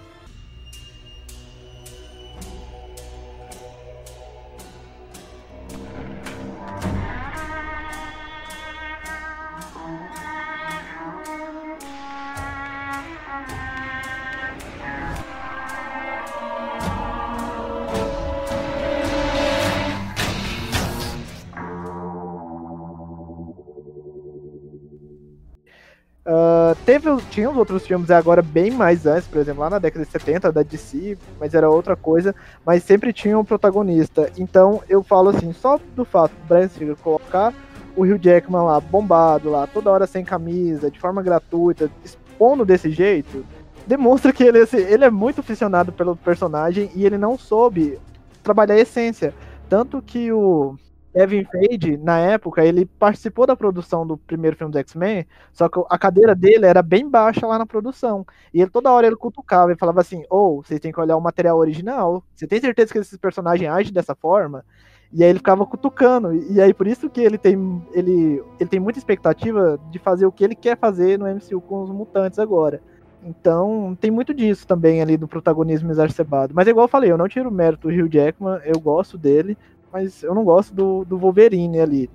[26.85, 30.11] Teve, tinha os outros filmes agora bem mais antes, por exemplo, lá na década de
[30.11, 34.31] 70 da DC, mas era outra coisa, mas sempre tinha um protagonista.
[34.37, 37.55] Então eu falo assim, só do fato do Brian Singer colocar
[37.97, 42.91] o Hugh Jackman lá bombado lá, toda hora sem camisa, de forma gratuita, expondo desse
[42.91, 43.45] jeito,
[43.87, 47.99] demonstra que ele, assim, ele é muito aficionado pelo personagem e ele não soube
[48.43, 49.35] trabalhar a essência.
[49.69, 50.77] Tanto que o
[51.19, 55.83] Kevin Feige, na época, ele participou da produção do primeiro filme do X-Men, só que
[55.91, 58.25] a cadeira dele era bem baixa lá na produção.
[58.55, 61.17] E ele toda hora ele cutucava e falava assim: ou oh, vocês têm que olhar
[61.17, 62.23] o material original.
[62.37, 64.65] Você tem certeza que esses personagens agem dessa forma?
[65.13, 66.33] E aí ele ficava cutucando.
[66.53, 70.31] E aí por isso que ele tem, ele, ele tem muita expectativa de fazer o
[70.31, 72.81] que ele quer fazer no MCU com os mutantes agora.
[73.25, 76.55] Então, tem muito disso também ali do protagonismo exacerbado.
[76.55, 79.59] Mas igual eu falei, eu não tiro o mérito do Hugh Jackman, eu gosto dele,
[79.93, 82.11] mas eu não gosto do, do Wolverine ali.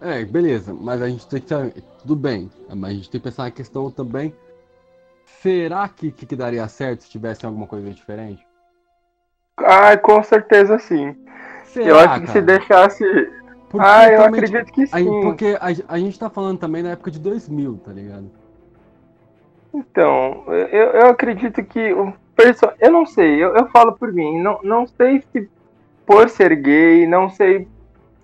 [0.00, 1.82] É, beleza, mas a gente tem que.
[2.00, 4.34] Tudo bem, mas a gente tem que pensar na questão também.
[5.42, 8.46] Será que, que, que daria certo se tivesse alguma coisa diferente?
[9.56, 11.16] Ah, com certeza sim.
[11.64, 12.32] Será, eu acho que cara?
[12.32, 13.04] se deixasse.
[13.68, 15.20] Porque ah, eu acredito que sim.
[15.22, 18.30] porque a, a gente tá falando também na época de 2000, tá ligado?
[19.74, 22.66] Então, eu, eu acredito que o perso...
[22.80, 25.50] Eu não sei, eu, eu falo por mim, não, não sei se
[26.06, 27.68] por ser gay, não sei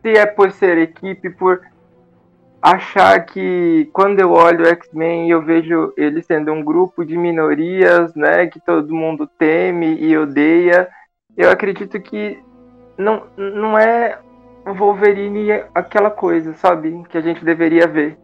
[0.01, 1.61] se é por ser equipe, por
[2.63, 8.47] achar que quando eu olho X-Men eu vejo ele sendo um grupo de minorias, né,
[8.47, 10.89] que todo mundo teme e odeia.
[11.37, 12.39] Eu acredito que
[12.97, 14.19] não, não é
[14.65, 18.17] o Wolverine aquela coisa, sabe, que a gente deveria ver.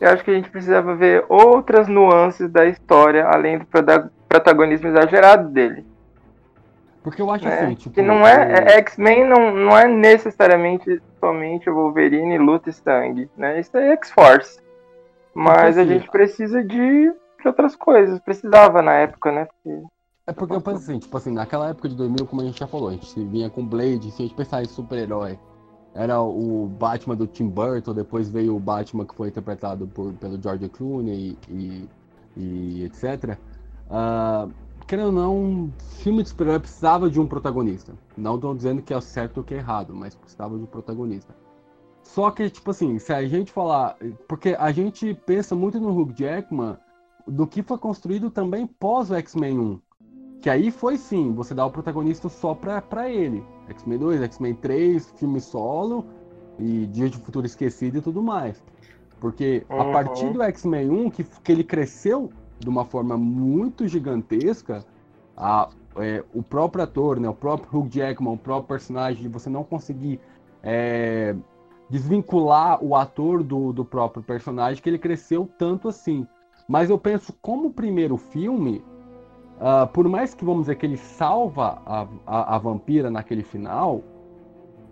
[0.00, 3.66] Eu acho que a gente precisava ver outras nuances da história além do
[4.28, 5.84] protagonismo exagerado dele.
[7.08, 7.94] Porque eu acho é, assim, tipo.
[7.94, 8.52] Que não é.
[8.52, 13.58] é X-Men não, não é necessariamente somente o Wolverine, luta e sangue, né?
[13.58, 14.60] Isso é X-Force.
[15.32, 18.20] Mas assim, a gente precisa de, de, outras coisas.
[18.20, 19.46] Precisava na época, né?
[19.46, 19.86] Porque...
[20.26, 22.66] É porque eu penso assim, tipo assim, naquela época de 2000, como a gente já
[22.66, 25.38] falou, a gente vinha com Blade, se a gente pensar em super-herói,
[25.94, 30.38] era o Batman do Tim Burton, depois veio o Batman que foi interpretado por, pelo
[30.42, 31.88] George Clooney e,
[32.36, 33.38] e, e etc.
[33.88, 34.52] Uh,
[34.88, 35.72] querendo ou não,
[36.02, 37.92] filme de super-herói precisava de um protagonista.
[38.16, 41.36] Não estou dizendo que é certo ou que é errado, mas precisava de um protagonista.
[42.02, 43.98] Só que, tipo assim, se a gente falar.
[44.26, 46.78] Porque a gente pensa muito no Hugh Jackman
[47.26, 49.80] do que foi construído também pós o X-Men 1.
[50.40, 53.44] Que aí foi sim, você dá o protagonista só pra, pra ele.
[53.68, 56.06] X-Men 2, X-Men 3, filme solo
[56.58, 58.62] e Dia de Futuro Esquecido e tudo mais.
[59.20, 59.80] Porque uhum.
[59.80, 64.84] a partir do X-Men 1, que, que ele cresceu de uma forma muito gigantesca,
[65.36, 69.64] a, é, o próprio ator, né, o próprio Hugh Jackman, o próprio personagem, você não
[69.64, 70.20] conseguir
[70.62, 71.34] é,
[71.88, 76.26] desvincular o ator do, do próprio personagem, que ele cresceu tanto assim.
[76.68, 78.84] Mas eu penso, como o primeiro filme,
[79.58, 84.02] uh, por mais que vamos dizer que ele salva a, a, a, vampira naquele final,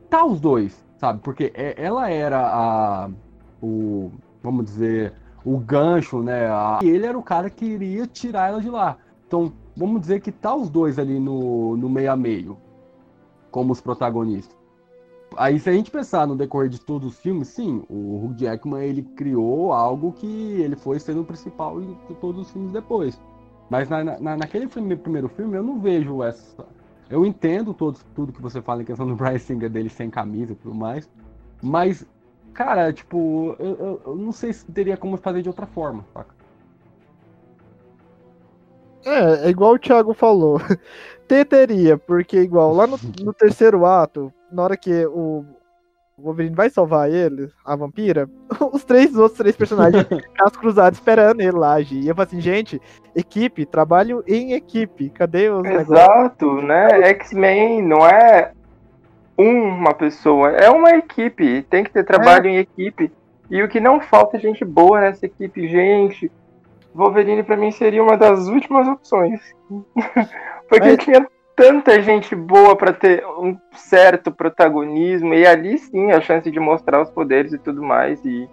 [0.09, 1.21] tá os dois, sabe?
[1.21, 3.11] Porque é, ela era a,
[3.63, 4.11] o,
[4.43, 5.13] vamos dizer,
[5.47, 6.49] o gancho, né?
[6.49, 8.99] A, e ele era o cara que iria tirar ela de lá.
[9.29, 12.59] Então, vamos dizer que tá os dois ali no, no meio a meio,
[13.53, 14.57] como os protagonistas.
[15.37, 18.83] Aí, se a gente pensar no decorrer de todos os filmes, sim, o Hugh Jackman
[18.85, 23.21] ele criou algo que ele foi sendo o principal de todos os filmes depois.
[23.71, 26.67] Mas na, na, naquele filme, primeiro filme, eu não vejo essa.
[27.09, 30.53] Eu entendo todo, tudo que você fala em questão do Brian Singer dele sem camisa
[30.53, 31.09] e tudo mais.
[31.63, 32.05] Mas,
[32.57, 36.35] cara, tipo, eu, eu, eu não sei se teria como fazer de outra forma, saca?
[39.05, 40.59] É, é igual o Thiago falou.
[41.29, 45.45] Teria, porque igual lá no, no, terceiro ato, na hora que o
[46.17, 48.29] Wolverine vai salvar ele, a vampira,
[48.73, 52.01] os três os outros três personagens ficam cruzados esperando ele lá agir.
[52.01, 52.81] E eu falo assim, gente,
[53.15, 56.65] equipe, trabalho em equipe, cadê os Exato, negócios?
[56.65, 57.09] né?
[57.11, 58.53] X-Men não é
[59.39, 62.51] uma pessoa, é uma equipe, tem que ter trabalho é.
[62.51, 63.13] em equipe.
[63.51, 66.31] E o que não falta é gente boa nessa equipe, gente.
[66.95, 69.41] Wolverine para mim seria uma das últimas opções.
[70.69, 71.05] Porque Mas...
[71.05, 76.61] tinha tanta gente boa para ter um certo protagonismo e ali sim a chance de
[76.61, 78.49] mostrar os poderes e tudo mais e,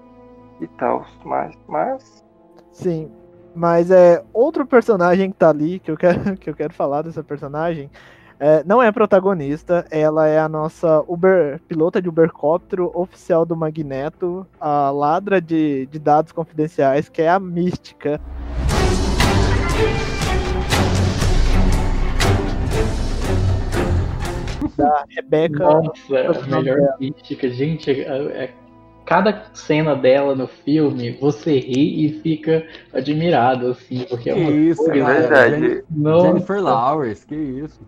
[0.61, 1.05] e tal.
[1.23, 2.23] Mas, mas.
[2.71, 3.11] Sim.
[3.55, 7.23] Mas é outro personagem que tá ali que eu quero, que eu quero falar dessa
[7.23, 7.89] personagem.
[8.45, 14.45] É, não é protagonista, ela é a nossa Uber, pilota de Ubercóptero oficial do Magneto,
[14.59, 18.19] a ladra de, de dados confidenciais, que é a Mística.
[24.75, 25.63] da Rebeca.
[25.63, 27.49] Nossa, a melhor mística.
[27.49, 28.53] Gente, é, é,
[29.05, 34.43] cada cena dela no filme, você ri e fica admirado, assim, porque é que é
[34.43, 35.83] uma isso, coisa, é verdade.
[35.93, 37.79] Jennifer Lawrence, que isso.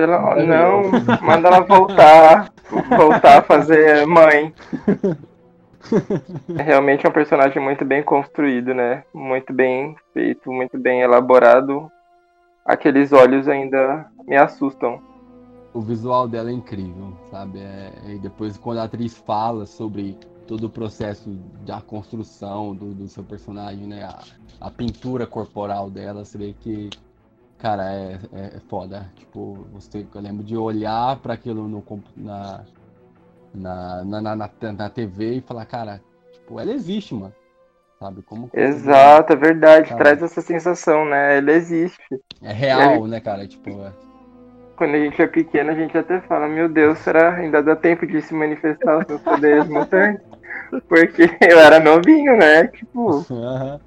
[0.00, 0.36] Pela...
[0.36, 0.82] Não,
[1.22, 2.52] manda ela voltar.
[2.96, 4.52] voltar a fazer mãe.
[6.56, 9.02] É realmente um personagem muito bem construído, né?
[9.12, 11.90] Muito bem feito, muito bem elaborado.
[12.64, 15.00] Aqueles olhos ainda me assustam
[15.72, 17.60] o visual dela é incrível, sabe?
[17.60, 21.30] É, e depois quando a atriz fala sobre todo o processo
[21.64, 24.02] da construção do, do seu personagem, né?
[24.02, 24.18] A,
[24.60, 26.90] a, pintura corporal dela, você vê que,
[27.60, 29.10] cara, é, é, é foda.
[29.16, 31.84] Tipo, você, eu lembro de olhar para aquilo no,
[32.16, 32.64] na,
[33.54, 36.00] na, na, na, na TV e falar, cara,
[36.32, 37.34] tipo, ela existe, mano.
[37.98, 38.22] Sabe?
[38.22, 39.88] Como Exato, é verdade.
[39.90, 40.00] Sabe?
[40.00, 41.36] Traz essa sensação, né?
[41.38, 41.98] Ela existe.
[42.42, 43.46] É real, né, cara?
[43.46, 43.92] Tipo, é
[44.80, 48.06] quando a gente é pequeno, a gente até fala, meu Deus, será ainda dá tempo
[48.06, 50.24] de se manifestar os seus poderes mutantes?
[50.88, 52.66] Porque eu era novinho, né?
[52.68, 53.78] Tipo, uhum.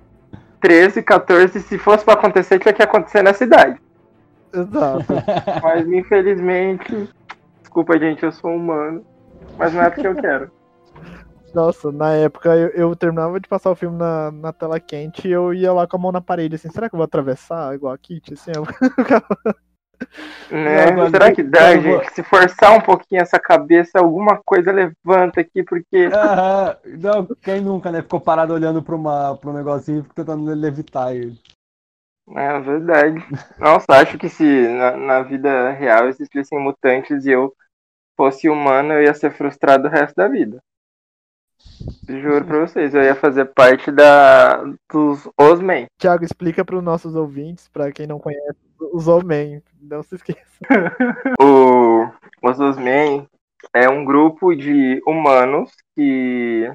[0.63, 3.77] 13, 14, se fosse pra acontecer, tinha que acontecer na cidade.
[4.53, 5.13] Exato.
[5.61, 7.09] Mas infelizmente,
[7.59, 9.05] desculpa gente, eu sou humano,
[9.57, 10.49] mas não é porque eu quero.
[11.53, 15.31] Nossa, na época eu, eu, terminava de passar o filme na, na tela quente e
[15.31, 17.93] eu ia lá com a mão na parede, assim, será que eu vou atravessar igual
[17.93, 18.33] a Kit?
[18.33, 18.63] Assim, eu
[20.51, 20.91] Né?
[20.91, 22.13] Não, Será que dá, gente?
[22.13, 26.09] Se forçar um pouquinho essa cabeça, alguma coisa levanta aqui, porque.
[26.13, 28.01] Ah, não, quem nunca, né?
[28.01, 31.37] Ficou parado olhando para um negocinho e tentando levitar ele.
[32.29, 33.25] É verdade.
[33.59, 37.53] Nossa, acho que se na, na, vida real existissem mutantes e eu
[38.15, 40.61] fosse humano, eu ia ser frustrado o resto da vida.
[42.07, 45.85] Juro pra vocês, eu ia fazer parte da dos Osmen.
[45.97, 48.57] Tiago, explica para os nossos ouvintes, para quem não conhece,
[48.93, 49.61] os Osmen.
[49.81, 50.41] Não se esqueça.
[51.41, 52.07] o,
[52.41, 53.27] os Osmen
[53.73, 56.69] é um grupo de humanos que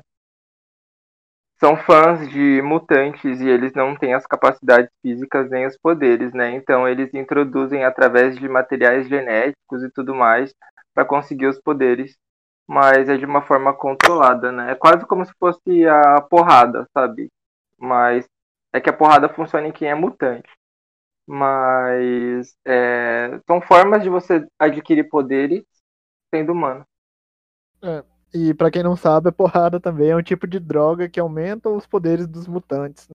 [1.60, 6.54] são fãs de mutantes e eles não têm as capacidades físicas nem os poderes, né?
[6.54, 10.54] Então eles introduzem através de materiais genéticos e tudo mais
[10.94, 12.16] para conseguir os poderes
[12.68, 14.72] mas é de uma forma controlada, né?
[14.72, 17.30] É quase como se fosse a porrada, sabe?
[17.78, 18.28] Mas
[18.72, 20.48] é que a porrada funciona em quem é mutante.
[21.26, 25.64] Mas é, são formas de você adquirir poderes
[26.32, 26.84] sendo humano.
[28.34, 31.70] E pra quem não sabe, a porrada também é um tipo de droga que aumenta
[31.70, 33.08] os poderes dos mutantes.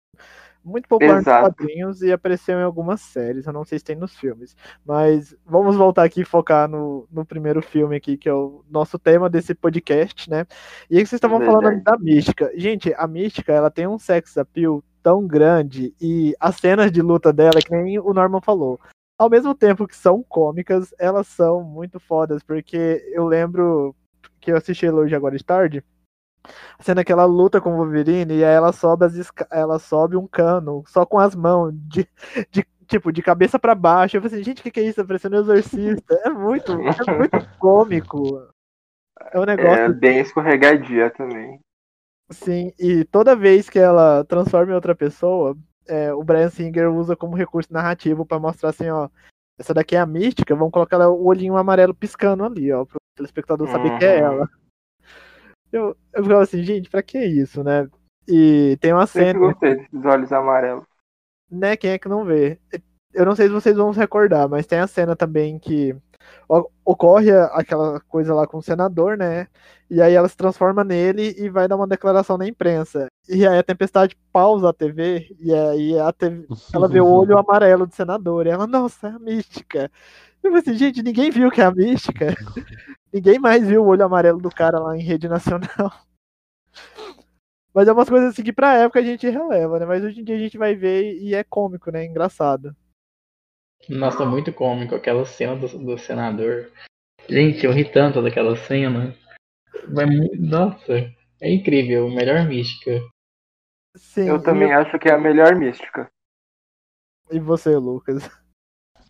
[0.63, 1.47] Muito popular Exato.
[1.47, 4.55] nos quadrinhos e apareceu em algumas séries, eu não sei se tem nos filmes.
[4.85, 8.97] Mas vamos voltar aqui e focar no, no primeiro filme aqui, que é o nosso
[8.97, 10.45] tema desse podcast, né?
[10.89, 11.83] E aí vocês estavam falando Verdade.
[11.83, 12.51] da mística.
[12.55, 17.33] Gente, a mística, ela tem um sex appeal tão grande e as cenas de luta
[17.33, 18.79] dela, que nem o Norman falou,
[19.17, 23.95] ao mesmo tempo que são cômicas, elas são muito fodas, porque eu lembro
[24.39, 25.83] que eu assisti hoje agora de tarde,
[26.77, 30.15] a cena que ela luta com o Wolverine e aí ela sobe, as ela sobe
[30.17, 32.07] um cano só com as mãos, de,
[32.51, 34.17] de- tipo, de cabeça pra baixo.
[34.17, 35.01] Eu falei assim, gente, o que, que é isso?
[35.01, 36.15] Tá parecendo um exorcista.
[36.25, 38.41] É muito, é muito cômico.
[39.31, 41.59] É um negócio É bem escorregadia também.
[42.31, 45.55] Sim, e toda vez que ela transforma em outra pessoa,
[45.87, 49.09] é, o Brian Singer usa como recurso narrativo pra mostrar assim, ó,
[49.59, 53.67] essa daqui é a mística, vamos colocar o olhinho amarelo piscando ali, ó, pro telespectador
[53.67, 54.25] saber que é Uhum.
[54.25, 54.49] ela.
[55.73, 57.89] Eu, eu ficava assim, gente, pra que isso, né?
[58.27, 60.83] E tem uma cena, gostei desses olhos amarelos.
[61.49, 62.59] né, quem é que não vê?
[63.13, 65.95] Eu não sei se vocês vão se recordar, mas tem a cena também que
[66.85, 69.47] ocorre aquela coisa lá com o senador, né?
[69.89, 73.07] E aí ela se transforma nele e vai dar uma declaração na imprensa.
[73.27, 77.37] E aí a Tempestade pausa a TV e aí a TV, ela vê o olho
[77.37, 78.47] amarelo do senador.
[78.47, 79.91] E ela, nossa, é a mística.
[80.41, 82.27] Eu falei assim, gente, ninguém viu que é a mística.
[83.13, 85.69] ninguém mais viu o olho amarelo do cara lá em rede nacional.
[87.73, 89.85] Mas é umas coisas assim que pra época a gente releva, né?
[89.85, 92.05] Mas hoje em dia a gente vai ver e é cômico, né?
[92.05, 92.75] Engraçado.
[93.89, 96.71] Nossa, muito cômico aquela cena do, do senador.
[97.27, 99.15] Gente, eu ri tanto daquela cena.
[99.91, 100.93] Vai mu- Nossa,
[101.41, 103.01] é incrível, melhor mística.
[103.97, 106.09] Sim, Eu também acho que é a melhor mística.
[107.31, 108.29] E você, Lucas?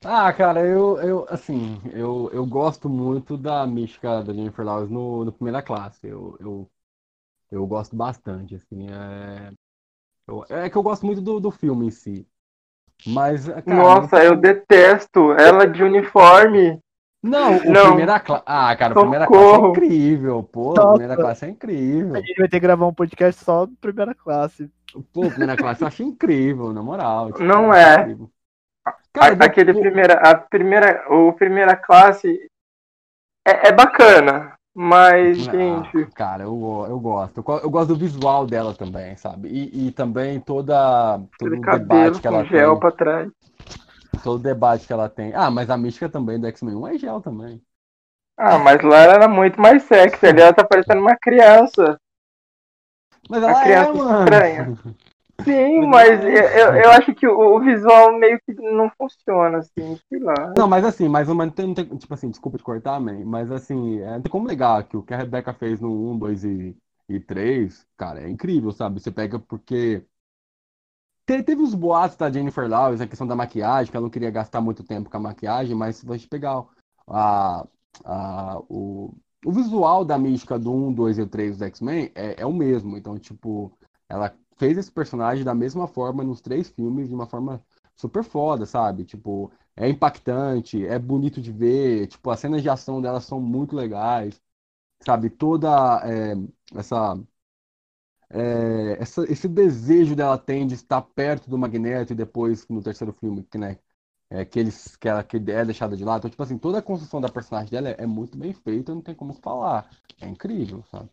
[0.05, 5.23] Ah, cara, eu, eu assim, eu, eu gosto muito da mística da Jennifer Lawrence no,
[5.25, 6.05] no Primeira Classe.
[6.07, 6.69] Eu, eu,
[7.51, 9.51] eu gosto bastante, assim, é...
[10.27, 12.27] eu- é que eu gosto muito do, do filme em si.
[13.05, 16.79] Mas, cara, Nossa, não- eu detesto ela de uniforme.
[17.21, 17.85] Não, o Não.
[17.87, 18.43] Primeira Classe...
[18.45, 19.27] Ah, cara, o Primeira.
[19.27, 20.87] Classe é incrível, pô, Nossa.
[20.89, 22.15] Primeira Classe é incrível.
[22.15, 24.69] A gente vai ter que gravar um podcast só de primeira classe.
[25.13, 27.31] Pô, Primeira Classe eu acho incrível, na moral.
[27.31, 28.05] tipo, Não eu acho é.
[29.15, 29.33] Incrível.
[29.33, 32.47] A- Cara, Aquele depois- primeira, a primeira, o primeira classe
[33.47, 37.37] é, é bacana, mas Ah, gente, cara, eu, eu gosto.
[37.37, 39.49] Eu, go- eu gosto do visual dela também, sabe?
[39.49, 42.79] E, e também toda, todo aquele o cabelo debate que ela gel tem.
[42.79, 43.31] pra trás.
[44.23, 45.33] Todo o debate que ela tem.
[45.35, 47.61] Ah, mas a mística também do X-Men 1 é gel também.
[48.37, 50.25] Ah, mas lá ela era muito mais sexy.
[50.25, 51.99] Ali ela tá parecendo uma criança.
[53.29, 54.19] Mas ela é, criança mano.
[54.23, 54.77] estranha.
[55.41, 59.97] Sim, Mas eu, eu, eu acho que o, o visual meio que não funciona, assim,
[60.09, 60.53] sei lá.
[60.57, 63.25] Não, mas assim, mas uma, não tem, não tem- tipo assim, desculpa te cortar, man,
[63.25, 66.17] mas assim, é, não tem como negar que o que a Rebecca fez no 1,
[66.17, 66.75] 2 e,
[67.09, 68.99] e 3, cara, é incrível, sabe?
[69.01, 70.05] Você pega porque
[71.25, 74.31] te- teve os boatos da Jennifer Lawrence, a questão da maquiagem, que ela não queria
[74.31, 76.63] gastar muito tempo com a maquiagem, mas se gente pegar
[77.07, 77.65] a,
[78.03, 79.13] a, o,
[79.45, 82.97] o visual da mística do 1, 2 e 3 do X-Men é, é o mesmo.
[82.97, 83.77] Então, tipo,
[84.09, 87.63] ela fez esse personagem da mesma forma nos três filmes, de uma forma
[87.95, 89.03] super foda, sabe?
[89.05, 93.75] Tipo, é impactante, é bonito de ver, tipo, as cenas de ação dela são muito
[93.75, 94.41] legais,
[95.05, 95.29] sabe?
[95.31, 95.69] Toda
[96.05, 96.33] é,
[96.79, 97.15] essa,
[98.29, 103.13] é, essa- esse desejo dela tem de estar perto do Magneto e depois no terceiro
[103.13, 103.77] filme, que, né,
[104.29, 106.19] é, que, eles, que, ela, que é deixada de lado.
[106.21, 109.01] Então, tipo assim, toda a construção da personagem dela é, é muito bem feita, não
[109.01, 109.89] tem como falar.
[110.21, 111.09] É incrível, sabe?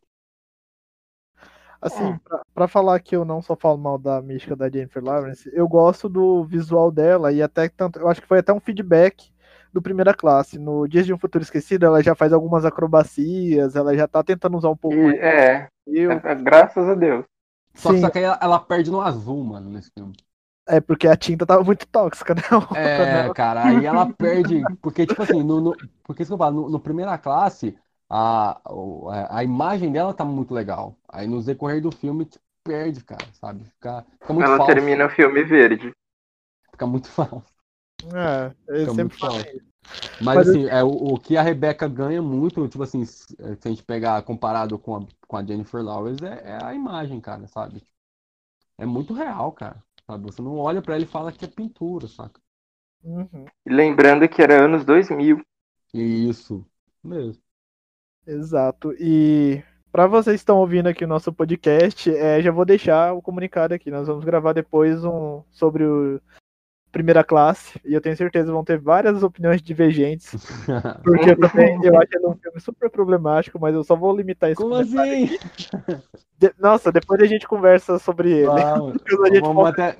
[1.80, 2.20] Assim, É.
[2.24, 5.66] pra, pra falar que eu não só falo mal da mística da Jennifer Lawrence, eu
[5.68, 9.32] gosto do visual dela e até tanto, eu acho que foi até um feedback
[9.72, 10.58] do primeira classe.
[10.58, 14.56] No Dias de um Futuro Esquecido, ela já faz algumas acrobacias, ela já tá tentando
[14.58, 16.22] usar um pouco E, mais é, eu.
[16.24, 17.24] é, graças a Deus.
[17.76, 20.14] Só, Sim, só que aí ela, ela perde no azul, mano, nesse filme.
[20.66, 22.42] é porque a tinta tava muito tóxica, né?
[22.72, 24.66] É, cara, aí ela perde.
[24.80, 27.76] Porque, tipo assim, no, no- porque falo, no, no primeira classe,
[28.10, 30.96] a, o- a, imagem dela tá muito legal.
[31.08, 33.64] Aí no decorrer do filme tipo, perde, cara, sabe?
[33.66, 34.86] Fica, fica muito Ela falso.
[34.88, 35.92] termina o filme verde.
[36.72, 37.54] Fica muito falso.
[38.14, 39.48] É, ele Fica sempre muito fala falso.
[39.54, 39.66] isso.
[40.20, 43.68] Mas, Mas assim, é, o, o que a Rebeca ganha muito, tipo assim, se a
[43.68, 47.82] gente pegar comparado com a, com a Jennifer Lawrence, é, é a imagem, cara, sabe?
[48.78, 49.82] É muito real, cara.
[50.06, 50.24] Sabe?
[50.24, 52.40] Você não olha pra ela e fala que é pintura, saca?
[53.04, 55.42] Uhum, E lembrando que era anos 2000.
[55.94, 56.66] Isso,
[57.02, 57.42] mesmo.
[58.34, 58.94] Exato.
[58.98, 59.62] E
[59.92, 63.74] para vocês que estão ouvindo aqui o nosso podcast, é, já vou deixar o comunicado
[63.74, 63.90] aqui.
[63.90, 66.20] Nós vamos gravar depois um sobre o
[66.92, 70.32] primeira classe, e eu tenho certeza que vão ter várias opiniões divergentes,
[71.04, 74.50] porque eu também eu acho ele um filme super problemático, mas eu só vou limitar
[74.50, 74.60] isso.
[74.60, 75.38] Como assim?
[76.36, 78.48] De- Nossa, depois a gente conversa sobre ele.
[78.50, 79.98] A gente vamos volta- até,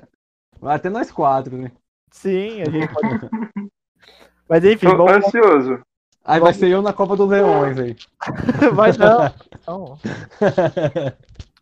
[0.59, 1.71] vai até nós quatro, né?
[2.11, 3.07] Sim, a gente pode.
[4.49, 5.79] Mas enfim, Tô vamos, ansioso.
[6.23, 7.95] Aí vai ser eu na Copa dos Leões aí.
[8.73, 9.33] vai não.
[9.67, 9.97] Não.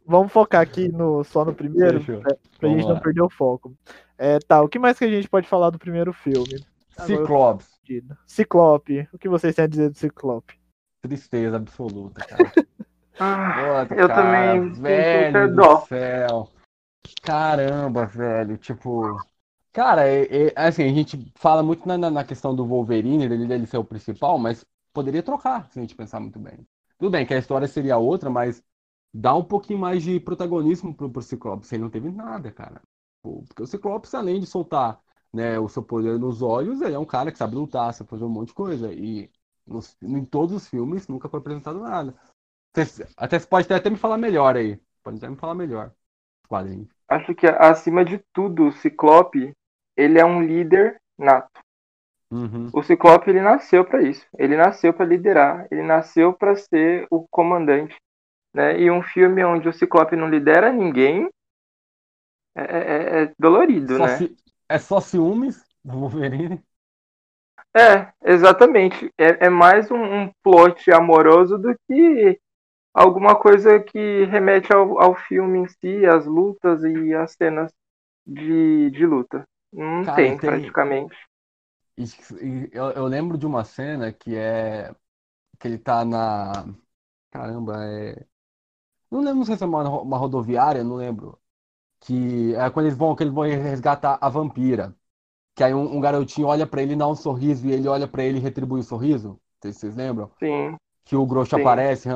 [0.06, 2.22] Vamos focar aqui no, só no primeiro, Fechou.
[2.22, 3.02] pra, pra Vamos gente não lá.
[3.02, 3.76] perder o foco.
[4.18, 6.66] É, tá, o que mais que a gente pode falar do primeiro filme?
[6.96, 8.18] Perdido.
[8.26, 9.08] Ciclope.
[9.14, 10.60] O que vocês têm a dizer do Ciclope?
[11.02, 12.52] Tristeza absoluta, cara.
[13.22, 15.82] Ah, Eu cara, também velho do dó.
[15.82, 16.50] céu.
[17.22, 19.18] Caramba, velho, tipo.
[19.72, 23.68] Cara, é, é- assim, a gente fala muito na, na- questão do Wolverine, dele, dele
[23.68, 26.66] ser o principal, mas poderia trocar, se a gente pensar muito bem.
[26.98, 28.64] Tudo bem que a história seria outra, mas
[29.14, 31.72] dá um pouquinho mais de protagonismo pro, pro Ciclopes.
[31.72, 32.82] Ele não teve nada, cara.
[33.22, 35.00] Porque o Ciclopes, além de soltar,
[35.34, 38.24] né, o seu poder nos olhos, ele é um cara que sabe lutar, sabe fazer
[38.26, 38.92] um monte de coisa.
[38.94, 39.30] E
[39.68, 42.16] nos- em todos os filmes nunca foi apresentado nada.
[43.18, 44.80] Até você pode até, me falar melhor aí.
[45.04, 45.94] Pode até me falar melhor.
[46.48, 46.90] Quadrinhos.
[47.08, 49.54] Acho que acima de tudo, o Ciclope,
[50.00, 51.60] ele é um líder nato.
[52.32, 52.70] Uhum.
[52.74, 54.26] O Ciclope ele nasceu para isso.
[54.38, 55.68] Ele nasceu para liderar.
[55.72, 57.96] Ele nasceu para ser o comandante.
[58.54, 58.80] Né?
[58.80, 61.30] E um filme onde o Ciclope não lidera ninguém
[62.56, 64.30] é, é- é dolorido, Só né?
[64.68, 66.64] É só ciúmes do Wolverine?
[67.76, 69.12] É, exatamente.
[69.18, 72.40] É, é mais um, um plot amoroso do que
[72.94, 77.72] alguma coisa que remete ao, ao filme em si, as lutas e as cenas
[78.26, 79.46] de, de luta.
[79.74, 81.16] Não Cara, tem, tem- praticamente.
[82.72, 84.94] Eu, eu lembro de uma cena que é.
[85.60, 86.52] Que ele tá na.
[87.32, 88.28] Caramba, é.
[89.12, 91.40] Não lembro se é uma, uma rodoviária, não lembro.
[92.02, 94.96] Que é quando eles vão, que eles vão resgatar a vampira.
[95.56, 98.08] Que aí um, um garotinho olha pra ele e dá um sorriso e ele olha
[98.08, 99.30] pra ele e retribui o sorriso.
[99.32, 100.32] Não sei se vocês lembram?
[100.40, 100.78] Sim.
[101.06, 101.62] Que o Groucho Sim.
[101.62, 102.10] aparece.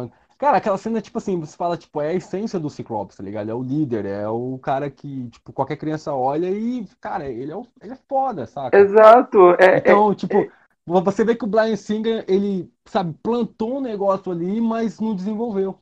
[0.43, 3.49] Cara, aquela cena, tipo assim, você fala, tipo, é a essência do Ciclopes, tá ligado?
[3.49, 7.55] É o líder, é o cara que, tipo, qualquer criança olha e, cara, ele é,
[7.55, 8.77] o- ele é foda, saca?
[8.81, 9.51] Exato.
[9.59, 10.51] É, é- Então, tipo,
[10.85, 15.79] você vê que o Brian Singer, ele, sabe, plantou um negócio ali, mas não desenvolveu.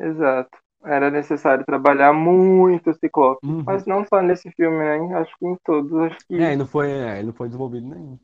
[0.00, 0.58] exato.
[0.84, 3.42] Era necessário trabalhar muito o Ciclope.
[3.42, 3.64] Uhum.
[3.66, 5.16] Mas não só nesse filme, né?
[5.18, 5.92] Acho que em todos.
[5.94, 8.18] Acho que É, e não foi, é, ele não foi desenvolvido nenhum.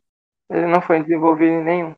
[0.48, 1.94] ele não foi desenvolvido em nenhum.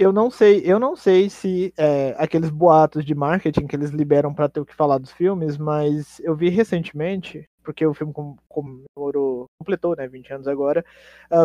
[0.00, 4.32] Eu não sei, eu não sei se é, aqueles boatos de marketing que eles liberam
[4.32, 8.34] pra ter o que falar dos filmes, mas eu vi recentemente, porque o filme com-
[8.48, 10.82] comemorou, completou, né, 20 anos agora,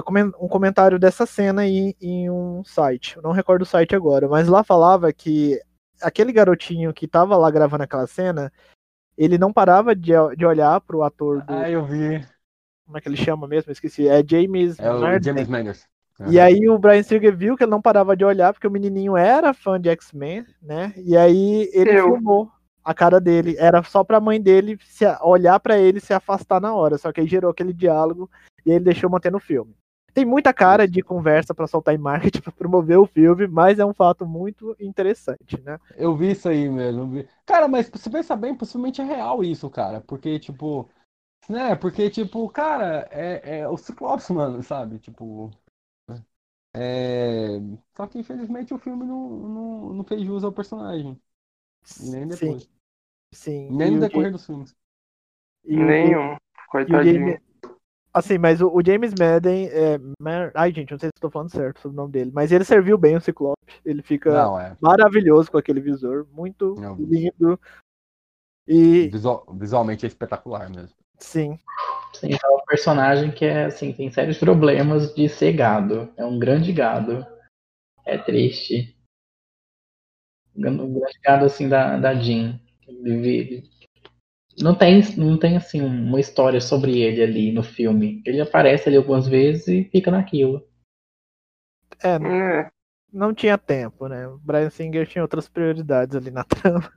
[0.05, 3.17] comen- um comentário dessa cena aí em um site.
[3.17, 5.59] Eu não recordo o site agora, mas lá falava que
[6.01, 8.49] aquele garotinho que tava lá gravando aquela cena,
[9.17, 12.25] ele não parava de, de olhar pro ator do, Ah, eu vi.
[12.85, 13.69] como é que ele chama mesmo?
[13.69, 15.21] Eu esqueci, é James É o.
[15.21, 15.49] James
[16.19, 16.35] Manners.
[16.35, 19.17] E aí o Brian Singer viu que ele não parava de olhar, porque o menininho
[19.17, 20.93] era fã de X-Men, né?
[20.97, 22.13] E aí ele Eu.
[22.13, 22.49] filmou
[22.83, 23.55] a cara dele.
[23.57, 26.97] Era só pra mãe dele se olhar pra ele e se afastar na hora.
[26.97, 28.29] Só que aí gerou aquele diálogo
[28.65, 29.75] e ele deixou manter no filme.
[30.13, 33.85] Tem muita cara de conversa pra soltar em marketing pra promover o filme, mas é
[33.85, 35.77] um fato muito interessante, né?
[35.97, 37.25] Eu vi isso aí mesmo.
[37.45, 39.99] Cara, mas se você pensar bem, possivelmente é real isso, cara.
[39.99, 40.87] Porque, tipo.
[41.49, 41.75] Né?
[41.75, 44.99] Porque, tipo, cara, é, é o Ciclopes, mano, sabe?
[44.99, 45.51] Tipo.
[46.75, 47.59] É...
[47.95, 51.19] Só que infelizmente o filme não, não, não fez jus ao personagem.
[51.99, 52.69] E nem Sim, depois.
[53.33, 53.69] sim.
[53.71, 54.75] Nem E no decorrer dos filmes.
[55.63, 56.35] e Nenhum.
[56.69, 57.13] Coitadinho.
[57.19, 57.39] James...
[58.13, 59.97] Assim, mas o, o James Madden é.
[60.53, 62.97] Ai, gente, não sei se estou falando certo sobre o nome dele, mas ele serviu
[62.97, 63.55] bem o Ciclope.
[63.83, 64.75] Ele fica Não, é.
[64.81, 66.95] maravilhoso com aquele visor, muito Não.
[66.95, 67.59] lindo.
[68.67, 70.95] E Visual- visualmente é espetacular mesmo.
[71.19, 71.57] sim,
[72.19, 76.11] Sim, é um personagem que é assim, tem sérios problemas de ser gado.
[76.17, 77.25] É um grande gado.
[78.05, 78.95] É triste.
[80.55, 80.61] Um
[80.93, 82.59] grande gado assim da, da Jean.
[82.87, 83.63] Ele
[84.59, 88.21] Não tem, não tem assim uma história sobre ele ali no filme.
[88.25, 90.65] Ele aparece ali algumas vezes e fica naquilo.
[92.03, 92.69] é, É,
[93.11, 94.27] não tinha tempo, né?
[94.27, 96.91] O Brian Singer tinha outras prioridades ali na trama.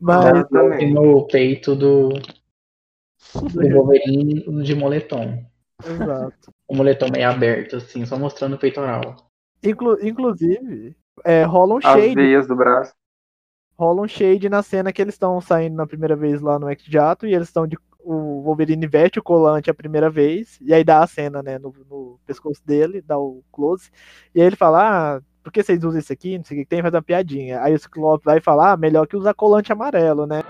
[0.00, 0.46] Mas.
[0.80, 2.10] E no peito do,
[3.34, 5.44] do Wolverine de moletom.
[5.84, 6.52] exato.
[6.66, 9.16] O moletom meio aberto, assim, só mostrando o peitoral.
[9.62, 12.92] Inclu- inclusive, é, rola um As shade, veias do braço.
[13.76, 17.26] rola um shade na cena que eles estão saindo na primeira vez lá no X-Jato
[17.26, 17.76] e eles estão de.
[18.00, 21.74] O Wolverine veste o colante a primeira vez, e aí dá a cena, né, no,
[21.90, 23.90] no pescoço dele, dá o close,
[24.34, 26.38] e aí ele fala, ah, por que vocês usam isso aqui?
[26.38, 27.60] Não sei o que que tem, faz uma piadinha.
[27.60, 30.42] Aí o Ciclope vai falar, ah, melhor que usar colante amarelo, né?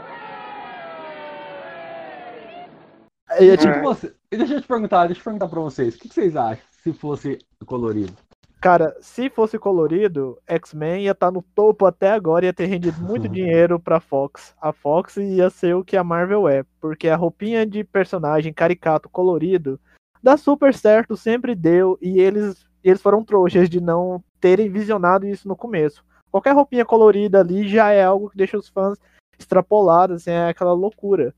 [3.28, 5.95] E é E tipo, tipo, você, deixa eu te perguntar, deixa eu perguntar pra vocês,
[5.95, 8.14] o que, que vocês acham se fosse colorido?
[8.61, 13.28] cara, se fosse colorido, X-Men ia estar no topo até agora, ia ter rendido muito
[13.28, 14.55] dinheiro pra Fox.
[14.61, 19.09] A Fox ia ser o que a Marvel é, porque a roupinha de personagem caricato
[19.09, 19.80] colorido
[20.22, 25.47] dá super certo, sempre deu, e eles, eles foram trouxas de não terem visionado isso
[25.47, 26.05] no começo.
[26.30, 28.99] Qualquer roupinha colorida ali já é algo que deixa os fãs
[29.39, 31.34] extrapolados, assim, é aquela loucura.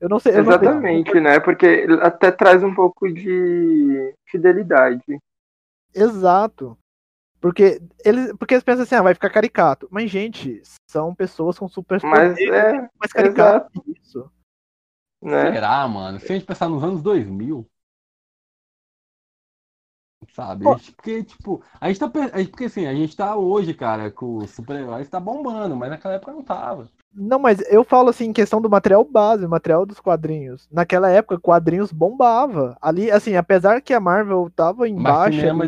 [0.00, 0.32] Eu não sei.
[0.32, 1.40] Eu não sei- Exatamente, né?
[1.40, 5.18] Porque até traz um pouco de fidelidade.
[5.94, 6.76] Exato.
[7.40, 9.88] Porque eles, porque eles pensam assim, ah, vai ficar caricato.
[9.90, 14.30] Mas, gente, são pessoas com super Mas é, mais caricato que isso.
[15.22, 15.52] né?
[15.52, 16.18] Será, mano?
[16.18, 17.66] Se a gente pensar nos anos 2000,
[20.36, 20.64] sabe?
[20.64, 20.76] Pô.
[20.96, 22.08] Porque, tipo, a gente tá.
[22.08, 26.32] Porque assim, a gente tá hoje, cara, com os super-heróis tá bombando, mas naquela época
[26.32, 26.88] não tava.
[27.14, 30.68] Não, mas eu falo assim, em questão do material base, material dos quadrinhos.
[30.70, 32.76] Naquela época, quadrinhos bombava.
[32.80, 35.64] Ali, assim, apesar que a Marvel tava em Mas cinema-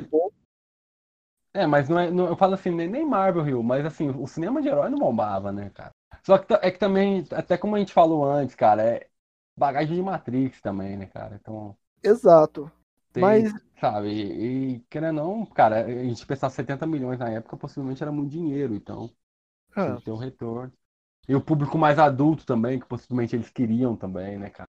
[1.55, 2.11] É, mas não é.
[2.11, 4.99] não- eu falo assim, nem nem Marvel Rio, mas assim, o cinema de herói não
[4.99, 5.91] bombava, né, cara?
[6.25, 9.09] Só que é que também, até como a gente falou antes, cara, é
[9.57, 11.37] bagagem de Matrix também, né, cara?
[11.41, 12.73] Então, exato.
[13.13, 17.31] Tem, Mas- sabe, e, e querendo ou não, cara, a gente pensar 70 milhões na
[17.31, 19.11] época, possivelmente era muito dinheiro, então.
[19.77, 20.73] Ah, Tem que ter um retorno.
[21.29, 24.69] E o público mais adulto também, que possivelmente eles queriam também, né, cara?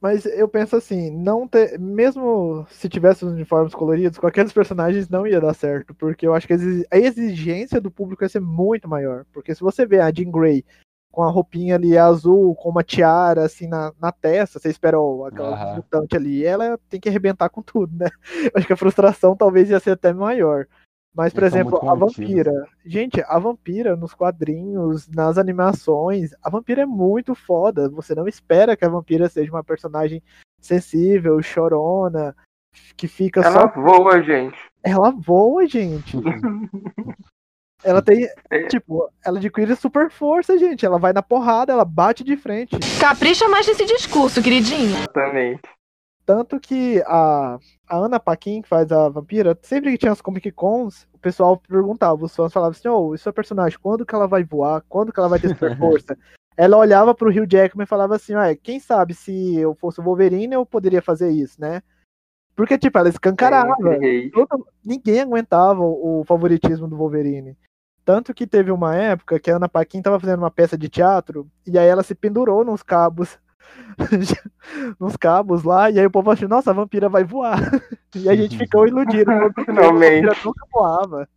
[0.00, 5.10] Mas eu penso assim, não ter, mesmo se tivesse os uniformes coloridos, com aqueles personagens
[5.10, 6.54] não ia dar certo, porque eu acho que
[6.90, 9.26] a exigência do público ia ser muito maior.
[9.32, 10.64] Porque se você vê a Jean Grey
[11.10, 15.26] com a roupinha ali azul, com uma tiara assim na, na testa, você espera ó,
[15.26, 15.76] aquela Aham.
[15.76, 18.08] mutante ali, ela tem que arrebentar com tudo, né?
[18.54, 20.66] Acho que a frustração talvez ia ser até maior.
[21.12, 22.52] Mas, por Eles exemplo, a vampira.
[22.84, 27.88] Gente, a vampira nos quadrinhos, nas animações, a vampira é muito foda.
[27.88, 30.22] Você não espera que a vampira seja uma personagem
[30.60, 32.34] sensível, chorona,
[32.96, 33.80] que fica Ela só.
[33.80, 34.56] voa, gente.
[34.84, 36.16] Ela voa, gente.
[37.82, 38.28] Ela tem.
[38.50, 38.66] É.
[38.66, 40.84] Tipo, ela adquire super força, gente.
[40.84, 42.76] Ela vai na porrada, ela bate de frente.
[43.00, 44.98] Capricha mais nesse discurso, queridinha.
[44.98, 45.62] Exatamente.
[46.26, 47.58] Tanto que a,
[47.88, 51.56] a Ana Paquin, que faz a vampira, sempre que tinha as Comic Cons, o pessoal
[51.56, 54.84] perguntava, os fãs falavam assim, ô, isso é personagem, quando que ela vai voar?
[54.88, 56.16] Quando que ela vai ter super força?
[56.56, 60.02] ela olhava pro Hugh Jackman e falava assim, ah, quem sabe se eu fosse o
[60.04, 61.82] Wolverine eu poderia fazer isso, né?
[62.54, 63.74] Porque, tipo, ela escancarava.
[63.94, 64.30] Hate.
[64.30, 67.56] Todo- ninguém aguentava o, o favoritismo do Wolverine.
[68.04, 71.46] Tanto que teve uma época que a Ana Paquin tava fazendo uma peça de teatro
[71.66, 73.38] e aí ela se pendurou nos cabos.
[74.98, 77.58] nos cabos lá, e aí o povo achou, nossa, a vampira vai voar.
[78.16, 79.24] e a gente ficou iludido.
[79.24, 80.24] falou, "Não, Finalmente.
[80.24, 81.28] A vampira nunca voava.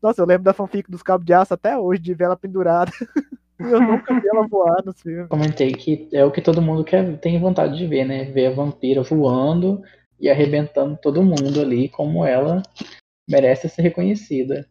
[0.00, 2.92] Nossa, eu lembro da fanfic dos cabos de aço até hoje, de ver ela pendurada.
[3.58, 5.28] eu nunca vi ela voar nos filmes.
[5.28, 8.24] Comentei que é o que todo mundo quer, tem vontade de ver, né?
[8.26, 9.82] Ver a vampira voando
[10.20, 12.62] e arrebentando todo mundo ali, como ela
[13.28, 14.66] merece ser reconhecida.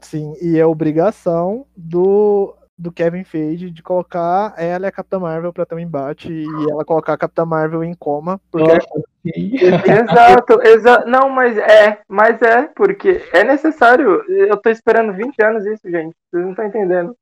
[0.00, 5.52] Sim, e é obrigação do, do Kevin Feige de colocar ela e a Capitã Marvel
[5.52, 8.78] pra ter um embate e ela colocar a Capitã Marvel em coma, porque.
[9.24, 14.22] Exato, exa não, mas é, mas é, porque é necessário.
[14.28, 16.14] Eu tô esperando 20 anos isso, gente.
[16.30, 17.16] Vocês não estão entendendo.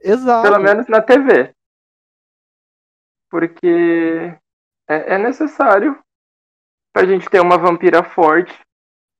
[0.00, 0.42] exato.
[0.42, 1.52] Pelo menos na TV.
[3.28, 4.32] Porque
[4.88, 5.98] é, é necessário
[6.92, 8.56] pra gente ter uma vampira forte.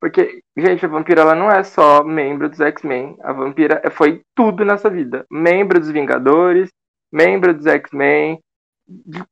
[0.00, 3.16] Porque, gente, a vampira ela não é só membro dos X-Men.
[3.22, 5.26] A vampira é- foi tudo nessa vida.
[5.30, 6.70] Membro dos Vingadores,
[7.12, 8.40] membro dos X-Men,
[8.86, 9.24] de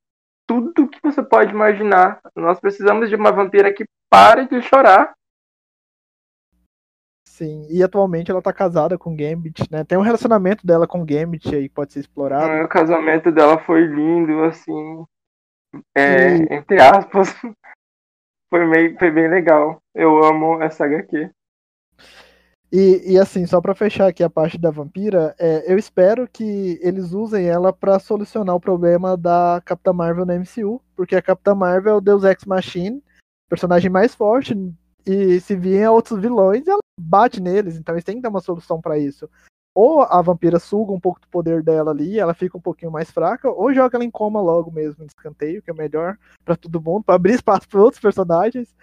[0.47, 2.21] tudo que você pode imaginar.
[2.35, 5.13] Nós precisamos de uma vampira que pare de chorar.
[7.29, 9.85] Sim, e atualmente ela tá casada com o Gambit, né?
[9.85, 12.65] Tem um relacionamento dela com o Gambit aí que pode ser explorado.
[12.65, 15.05] O casamento dela foi lindo, assim.
[15.95, 17.35] É, E- entre aspas.
[18.51, 19.79] Foi, meio, foi bem legal.
[19.95, 21.31] Eu amo essa HQ.
[22.73, 26.79] E, e assim, só pra fechar aqui a parte da vampira, é, eu espero que
[26.83, 31.55] eles usem ela pra solucionar o problema da Capitã Marvel na MCU, porque a Capitã
[31.55, 33.03] Marvel é o Deus Ex Machine,
[33.49, 34.55] personagem mais forte,
[35.07, 38.81] e se vier outros vilões, ela bate neles, então eles têm que dar uma solução
[38.81, 39.31] pra isso.
[39.79, 43.11] Ou a vampira suga um pouco do poder dela ali, ela fica um pouquinho mais
[43.11, 46.17] fraca, ou joga ela em coma logo mesmo, em escanteio, que é melhor
[46.47, 48.75] pra todo mundo, pra abrir espaço para outros personagens.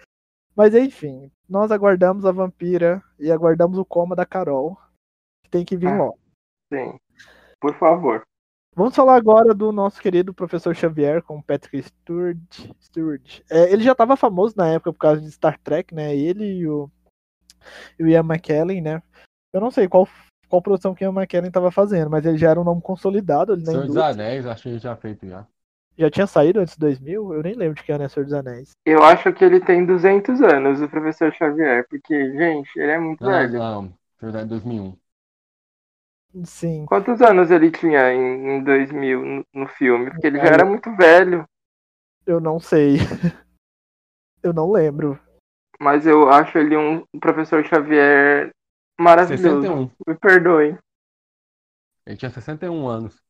[0.54, 4.78] Mas enfim, nós aguardamos a vampira e aguardamos o coma da Carol.
[5.42, 5.98] Que tem que vir Ah.
[5.98, 6.18] logo.
[6.72, 6.96] Sim.
[7.60, 8.22] Por favor.
[8.76, 12.38] Vamos falar agora do nosso querido professor Xavier com Patrick Stewart.
[12.80, 13.40] Stewart.
[13.50, 16.14] É, ele já estava famoso na época por causa de Star Trek, né?
[16.16, 16.88] Ele e o,
[17.98, 19.02] e o Ian McKellen, né?
[19.52, 20.08] Eu não sei qual,
[20.54, 23.52] qual produção que o Ian McKellen estava fazendo, mas ele já era um nome consolidado
[23.52, 24.24] ali na Senhor dos indústria.
[24.24, 25.46] Anéis, acho que gente já feito já.
[25.96, 27.34] Já tinha saído antes de 2000?
[27.34, 28.70] Eu nem lembro de que ano é Senhor dos Anéis.
[28.84, 33.22] Eu acho que ele tem 200 anos, o professor Xavier, porque, gente, ele é muito
[33.22, 33.58] Não, velho.
[33.58, 34.96] não, verdade, 2001.
[36.44, 36.86] Sim.
[36.86, 40.10] Quantos anos ele tinha em, em 2000 no, no filme?
[40.10, 40.54] Porque ele já Velho.
[40.54, 41.44] era muito velho.
[42.26, 42.96] Eu não sei.
[44.42, 45.18] eu não lembro.
[45.80, 48.50] Mas eu acho ele um professor Xavier
[49.00, 49.70] maravilhoso.
[49.70, 49.90] 61.
[50.06, 50.78] Me perdoem.
[52.06, 53.22] Ele tinha 61 anos.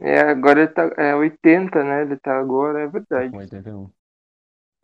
[0.00, 0.90] É, agora ele tá.
[0.98, 2.02] É 80, né?
[2.02, 3.32] Ele tá agora, é verdade.
[3.32, 3.90] Com 81.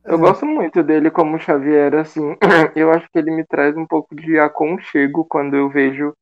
[0.05, 0.19] Eu É.
[0.19, 2.37] gosto muito dele como Xavier, assim.
[2.77, 6.15] Eu acho que ele me traz um pouco de aconchego quando eu vejo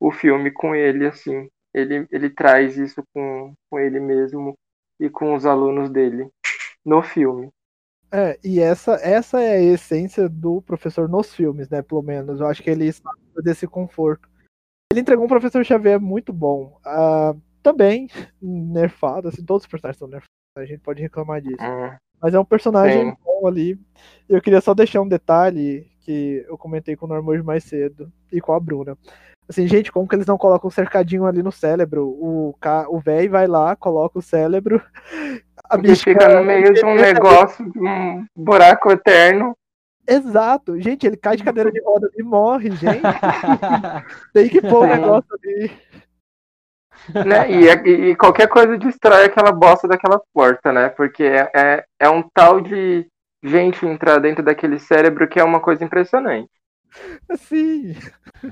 [0.00, 1.48] o filme com ele, assim.
[1.74, 4.56] Ele, ele traz isso com, com ele mesmo
[5.00, 6.28] e com os alunos dele
[6.84, 7.50] no filme.
[8.16, 11.82] É, e essa, essa é a essência do professor nos filmes, né?
[11.82, 12.38] Pelo menos.
[12.38, 14.28] Eu acho que ele sabe desse conforto.
[14.92, 16.78] Ele entregou um professor Xavier muito bom.
[16.84, 18.08] Ah, também
[18.40, 21.56] nerfado, assim, todos os personagens são nerfados, a gente pode reclamar disso.
[21.60, 23.16] Hum, Mas é um personagem Sim.
[23.24, 23.76] bom ali.
[24.28, 28.12] Eu queria só deixar um detalhe que eu comentei com o Norman hoje mais cedo
[28.30, 28.96] e com a Bruna.
[29.48, 32.06] Assim, gente, como que eles não colocam um cercadinho ali no cérebro?
[32.08, 34.80] O velho vai lá, coloca o cérebro.
[35.74, 39.56] A Ele fica no meio de um negócio, de um buraco eterno.
[40.06, 40.80] Exato.
[40.80, 43.00] Gente, ele cai de cadeira de roda e morre, gente.
[44.34, 45.00] Tem que pôr o Sim.
[45.00, 45.72] negócio ali.
[47.26, 47.50] né?
[47.50, 50.88] E, e- e qualquer coisa destrói aquela bosta daquela porta, né?
[50.90, 53.06] Porque é, é, é um tal de
[53.42, 56.48] gente entrar dentro daquele cérebro que é uma coisa impressionante.
[57.28, 57.96] Assim.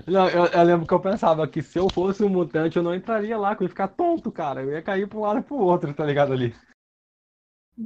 [0.07, 2.95] Não, eu, eu lembro que eu pensava que se eu fosse um mutante, eu não
[2.95, 4.62] entraria lá, que eu ia ficar tonto, cara.
[4.62, 6.53] Eu ia cair pra um lado e pro outro, tá ligado ali?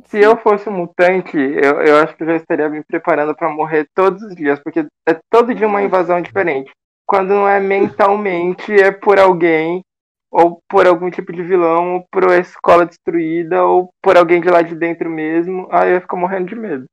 [0.07, 3.49] Se eu fosse um mutante, eu, eu acho que eu já estaria me preparando pra
[3.49, 6.71] morrer todos os dias, porque é todo dia uma invasão diferente.
[7.07, 9.81] Quando não é mentalmente, é por alguém,
[10.31, 14.49] ou por algum tipo de vilão, ou por uma escola destruída, ou por alguém de
[14.49, 15.69] lá de dentro mesmo.
[15.71, 16.85] Aí eu fico morrendo de medo.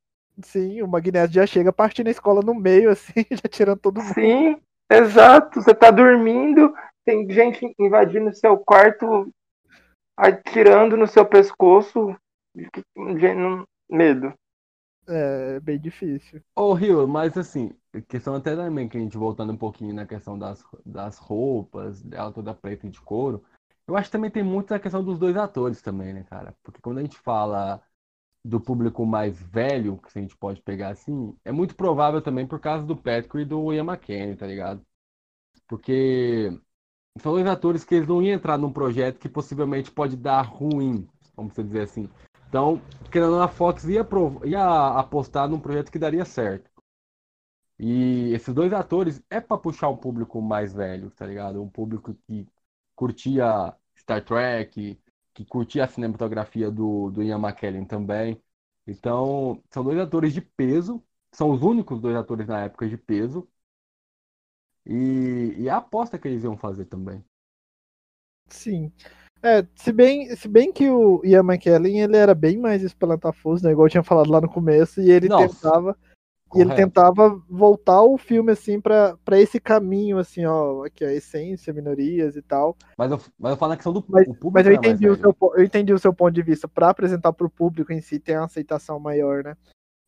[0.42, 4.14] Sim, o Magneto já chega partindo a escola no meio, assim, já tirando todo mundo.
[4.14, 4.56] Sim,
[4.90, 5.60] exato.
[5.60, 6.72] Você tá dormindo,
[7.04, 9.28] tem gente invadindo seu quarto,
[10.16, 12.16] atirando no seu pescoço.
[12.96, 14.32] Não- Medo.
[15.08, 16.42] É bem difícil.
[16.56, 17.72] Ô, Rio, mas assim,
[18.08, 22.32] questão até também que a gente voltando um pouquinho na questão das, das roupas, dela
[22.32, 23.44] toda preta e de couro,
[23.86, 26.54] eu acho que também tem muito a questão dos dois atores também, né, cara?
[26.62, 27.82] Porque quando a gente fala
[28.44, 32.60] do público mais velho, que a gente pode pegar assim, é muito provável também por
[32.60, 34.84] causa do Patrick e do Ian McKellen, tá ligado?
[35.68, 36.50] Porque
[37.20, 41.08] são dois atores que eles não iam entrar num projeto que possivelmente pode dar ruim,
[41.36, 42.08] vamos dizer assim.
[42.54, 42.80] Então,
[43.10, 44.06] querendo a Fox ia,
[44.44, 46.70] ia apostar num projeto que daria certo.
[47.76, 51.60] E esses dois atores é pra puxar um público mais velho, tá ligado?
[51.60, 52.46] Um público que
[52.94, 54.96] curtia Star Trek,
[55.34, 58.40] que curtia a cinematografia do, do Ian McKellen também.
[58.86, 61.02] Então, são dois atores de peso,
[61.32, 63.48] são os únicos dois atores na época de peso.
[64.86, 67.24] E, e a aposta que eles iam fazer também.
[68.48, 68.92] Sim.
[69.44, 73.72] É, se bem, se bem que o Ian McKellen, ele era bem mais espelantafuso, né?
[73.72, 75.96] Igual eu tinha falado lá no começo, e ele Nossa, tentava,
[76.54, 81.12] e ele tentava voltar o filme, assim, pra, pra esse caminho, assim, ó, aqui, a
[81.12, 82.74] essência, minorias e tal.
[82.96, 85.14] Mas eu, mas eu falo na questão do Mas, público mas eu mais entendi, o
[85.14, 86.66] seu, eu entendi o seu ponto de vista.
[86.66, 89.54] Pra apresentar pro público em si, tem uma aceitação maior, né?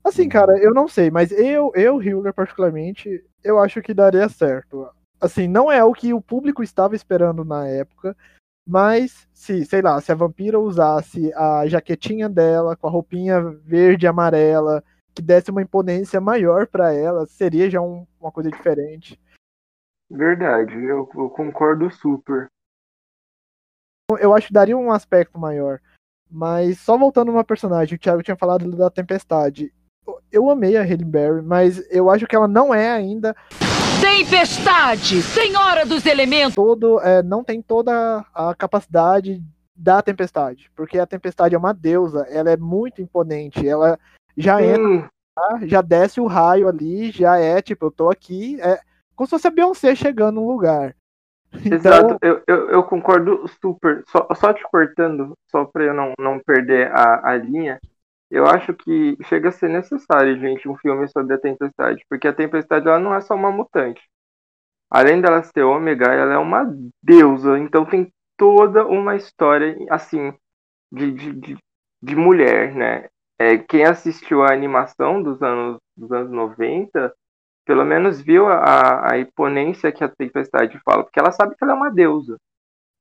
[0.03, 0.29] Assim, Uhum.
[0.31, 4.89] cara, eu não sei, mas eu, eu, Hiller, particularmente, eu acho que daria certo.
[5.21, 8.17] Assim, não é o que o público estava esperando na época,
[8.67, 14.07] mas se, sei lá, se a vampira usasse a jaquetinha dela com a roupinha verde
[14.07, 14.83] e amarela,
[15.15, 19.19] que desse uma imponência maior pra ela, seria já um- uma coisa diferente.
[20.11, 22.49] Verdade, eu, eu concordo super.
[24.21, 25.81] eu acho que daria um aspecto maior.
[26.31, 29.73] Mas só voltando numa personagem, o Thiago tinha falado da Tempestade.
[30.31, 33.35] Eu amei a Halle Berry, mas eu acho que ela não é ainda
[34.01, 36.55] Tempestade, senhora dos elementos.
[36.55, 39.43] todo, é, não tem toda a capacidade
[39.75, 43.99] da Tempestade, porque a Tempestade é uma deusa, ela é muito imponente, ela
[44.37, 45.05] já entra, Sim,
[45.37, 48.81] lá, já desce o raio ali, já é tipo, eu tô aqui, é
[49.15, 50.95] como se fosse a Beyoncé chegando no lugar.
[51.65, 54.03] Então, exato, eu, eu, eu concordo super.
[54.09, 57.81] Só, só te cortando, só pra eu não, não perder a, a linha,
[58.31, 62.33] eu acho que chega a ser necessário, gente, um filme sobre a Tempestade, porque a
[62.33, 64.03] Tempestade ela não é só uma mutante.
[64.91, 66.65] Além dela ser ômega, ela é uma
[67.03, 70.33] deusa, então tem toda uma história, assim,
[70.93, 71.59] de, de, de,
[72.03, 73.09] de mulher, né?
[73.39, 77.15] É, quem assistiu a animação dos anos, dos anos 90,
[77.67, 81.73] pelo menos viu a, a imponência que a Tempestade fala, porque ela sabe que ela
[81.73, 82.39] é uma deusa.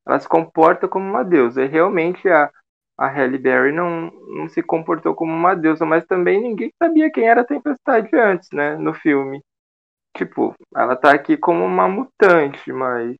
[0.07, 1.63] Ela se comporta como uma deusa.
[1.63, 2.51] E realmente a,
[2.98, 7.28] a Halle Berry não, não se comportou como uma deusa, mas também ninguém sabia quem
[7.28, 9.41] era a Tempestade antes, né, no filme.
[10.16, 13.16] Tipo, ela tá aqui como uma mutante, mas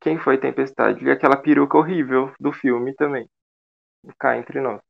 [0.00, 1.04] quem foi Tempestade?
[1.04, 3.26] E aquela peruca horrível do filme também.
[4.18, 4.80] Cá entre nós.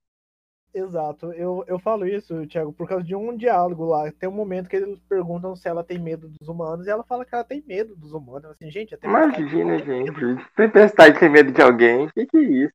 [0.74, 4.10] Exato, eu, eu falo isso, Thiago, por causa de um diálogo lá.
[4.10, 7.24] Tem um momento que eles perguntam se ela tem medo dos humanos e ela fala
[7.24, 8.50] que ela tem medo dos humanos.
[8.50, 10.12] Assim, gente, a Imagina, gente.
[10.56, 12.06] Tempestade tem medo de alguém.
[12.06, 12.74] O que, que é isso?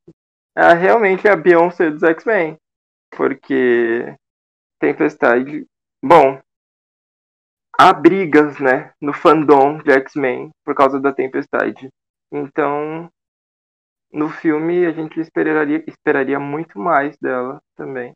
[0.59, 2.57] Ela realmente é a Beyoncé dos X-Men.
[3.15, 4.13] Porque
[4.77, 5.65] Tempestade.
[6.03, 6.37] Bom,
[7.79, 11.87] há brigas, né, no fandom de X-Men por causa da Tempestade.
[12.29, 13.09] Então,
[14.11, 18.11] no filme a gente esperaria, esperaria muito mais dela também.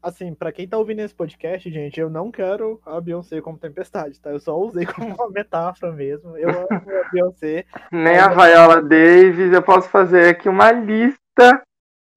[0.00, 4.20] Assim, para quem tá ouvindo esse podcast, gente, eu não quero a Beyoncé como tempestade,
[4.20, 4.30] tá?
[4.30, 6.36] Eu só usei como uma metáfora mesmo.
[6.36, 7.64] Eu amo a Beyoncé.
[7.90, 11.25] Nem a Viola Davis, eu posso fazer aqui uma lista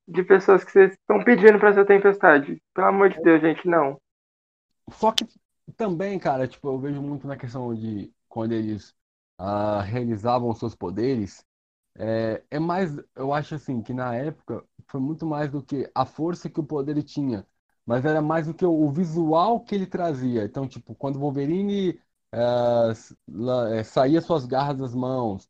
[0.08, 2.62] de pessoas que vocês estão pedindo para ser tempestade.
[2.74, 4.00] Pelo amor de Deus, gente, não.
[4.92, 5.28] Só que
[5.78, 8.96] também, cara, tipo, eu vejo muito na questão de quando eles
[9.40, 11.46] uh, realizavam seus poderes,
[11.98, 16.06] é, é mais, eu acho assim, que na época foi muito mais do que a
[16.06, 17.46] força que o poder tinha,
[17.86, 20.46] mas era mais do que o visual que ele trazia.
[20.46, 22.00] Então, tipo, quando o Wolverine
[22.32, 25.50] é, saía suas garras das mãos,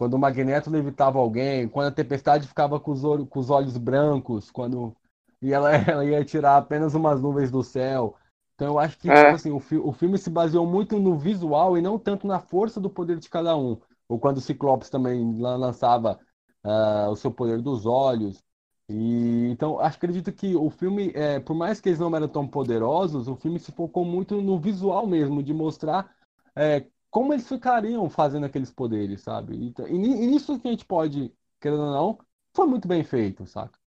[0.00, 3.76] quando o Magneto levitava alguém, quando a Tempestade ficava com os, olhos, com os olhos
[3.76, 4.96] brancos, quando
[5.42, 8.16] e ela, ela ia tirar apenas umas nuvens do céu.
[8.54, 9.24] Então eu acho que é.
[9.24, 12.40] tipo assim, o, fi o filme se baseou muito no visual e não tanto na
[12.40, 13.78] força do poder de cada um
[14.08, 16.18] ou quando o Ciclopes também lançava
[16.64, 18.42] uh, o seu poder dos olhos.
[18.88, 23.28] E, então, acredito que o filme, é, por mais que eles não eram tão poderosos,
[23.28, 26.10] o filme se focou muito no visual mesmo, de mostrar
[26.56, 29.56] é, como eles ficariam fazendo aqueles poderes, sabe?
[29.66, 32.18] Então, e, e nisso que a gente pode, querendo ou não,
[32.54, 33.78] foi muito bem feito, saca?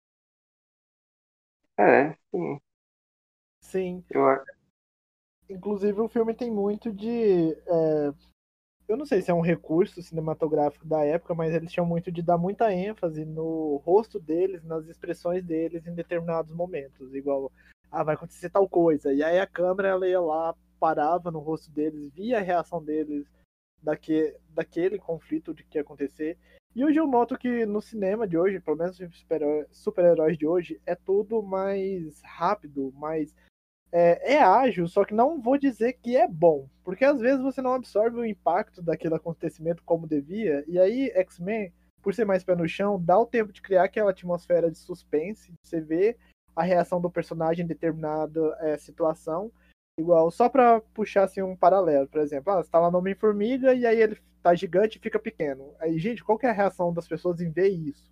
[1.78, 2.60] É, sim.
[3.62, 4.06] Sim.
[4.12, 4.44] Eu...
[5.50, 8.14] Inclusive o filme tem muito de é,
[8.88, 12.22] eu não sei se é um recurso cinematográfico da época, mas eles tinham muito de
[12.22, 17.52] dar muita ênfase no rosto deles, nas expressões deles em determinados momentos, igual
[17.92, 19.14] ah, vai acontecer tal coisa.
[19.14, 23.26] E aí a câmera ela ia lá, parava no rosto deles, via a reação deles
[23.82, 26.38] daque, daquele conflito de que ia acontecer.
[26.76, 29.00] E hoje eu noto que no cinema de hoje, pelo menos
[29.72, 33.34] super-heróis de hoje, é tudo mais rápido, mais
[33.94, 37.62] é, é, ágil, só que não vou dizer que é bom, porque às vezes você
[37.62, 41.72] não absorve o impacto daquele acontecimento como devia, e aí X-Men,
[42.02, 45.54] por ser mais pé no chão, dá o tempo de criar aquela atmosfera de suspense,
[45.64, 46.18] você vê
[46.54, 49.50] a reação do personagem em determinada é, situação,
[50.00, 53.74] igual, só para puxar assim, um paralelo, por exemplo, ah, você tá lá no Homem-Formiga
[53.74, 55.76] e aí ele tá gigante e fica pequeno.
[55.80, 58.12] Aí, gente, qual que é a reação das pessoas em ver isso?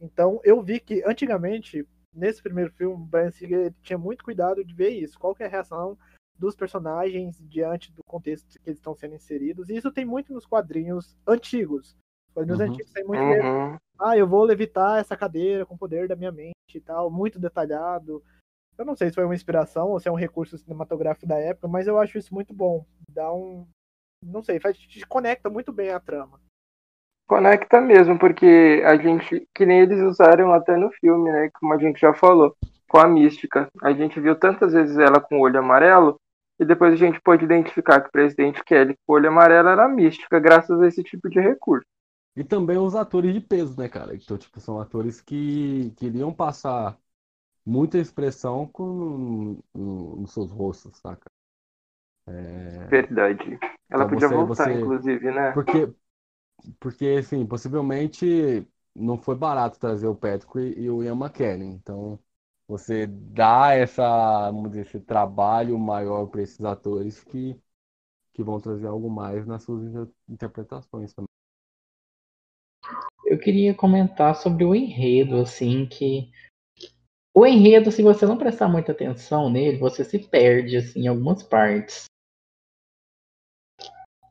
[0.00, 4.74] Então, eu vi que antigamente nesse primeiro filme, o Brian Singer tinha muito cuidado de
[4.74, 5.18] ver isso.
[5.18, 5.98] Qual é a reação
[6.38, 9.68] dos personagens diante do contexto que eles estão sendo inseridos.
[9.68, 11.96] E isso tem muito nos quadrinhos antigos.
[12.28, 12.66] Os quadrinhos uhum.
[12.66, 13.76] antigos tem muito uhum.
[13.98, 17.38] Ah, eu vou levitar essa cadeira com o poder da minha mente e tal, muito
[17.38, 18.22] detalhado.
[18.78, 21.68] Eu não sei se foi uma inspiração ou se é um recurso cinematográfico da época,
[21.68, 22.84] mas eu acho isso muito bom.
[23.08, 23.66] Dá um.
[24.22, 26.40] Não sei, faz, te conecta muito bem a trama.
[27.26, 31.50] Conecta mesmo, porque a gente, que nem eles usaram até no filme, né?
[31.58, 32.54] Como a gente já falou,
[32.88, 33.68] com a mística.
[33.82, 36.20] A gente viu tantas vezes ela com o olho amarelo,
[36.58, 39.88] e depois a gente pôde identificar que o presidente Kelly com o olho amarelo era
[39.88, 41.86] mística, graças a esse tipo de recurso.
[42.36, 44.14] E também os atores de peso, né, cara?
[44.14, 46.96] Então, tipo, são atores que queriam passar
[47.66, 51.28] muita expressão com, no, nos seus rostos, saca?
[52.28, 52.86] É...
[52.86, 53.58] Verdade.
[53.90, 54.72] Ela então, podia você, voltar, você...
[54.80, 55.52] inclusive, né?
[55.52, 55.92] Porque,
[56.78, 61.72] porque, assim, possivelmente não foi barato trazer o Patrick e o Ian McKellen.
[61.72, 62.18] Então,
[62.68, 67.60] você dá essa, vamos dizer, esse trabalho maior para esses atores que,
[68.32, 71.26] que vão trazer algo mais nas suas interpretações também.
[73.24, 76.30] Eu queria comentar sobre o enredo, assim, que
[77.38, 81.42] o enredo, se você não prestar muita atenção nele, você se perde, assim, em algumas
[81.42, 82.06] partes.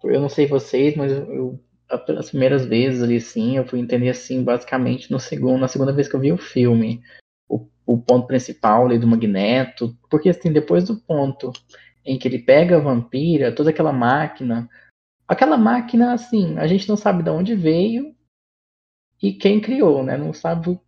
[0.03, 4.43] Eu não sei vocês, mas eu as primeiras vezes ali, sim, eu fui entender assim,
[4.43, 7.03] basicamente no segundo, na segunda vez que eu vi o filme,
[7.47, 11.51] o, o ponto principal ali do Magneto, porque assim, depois do ponto
[12.03, 14.68] em que ele pega a vampira, toda aquela máquina,
[15.28, 18.16] aquela máquina, assim, a gente não sabe de onde veio
[19.22, 20.18] e quem criou, né?
[20.18, 20.80] Não sabe,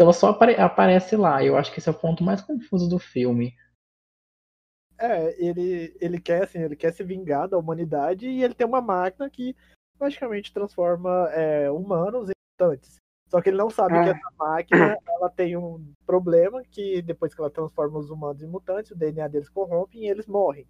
[0.00, 1.44] ela só apare aparece lá.
[1.44, 3.54] Eu acho que esse é o ponto mais confuso do filme.
[4.98, 8.80] É, ele, ele quer assim, ele quer se vingar da humanidade e ele tem uma
[8.80, 9.56] máquina que
[9.98, 12.96] praticamente transforma é, humanos em mutantes.
[13.28, 17.40] Só que ele não sabe que essa máquina ela tem um problema que depois que
[17.40, 20.66] ela transforma os humanos em mutantes, o DNA deles corrompe e eles morrem.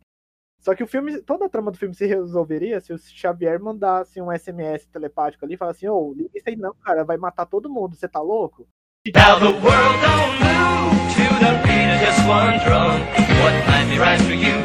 [0.61, 4.23] Só que o filme, toda a trama do filme se resolveria se o Xavier mandasse
[4.23, 7.17] um SMS telepático ali e falasse assim, ô, oh, liga isso aí não, cara, vai
[7.17, 8.69] matar todo mundo, você tá louco?
[9.05, 13.01] Now the world don't move to the beat of just one drum.
[13.43, 14.63] What might be right for you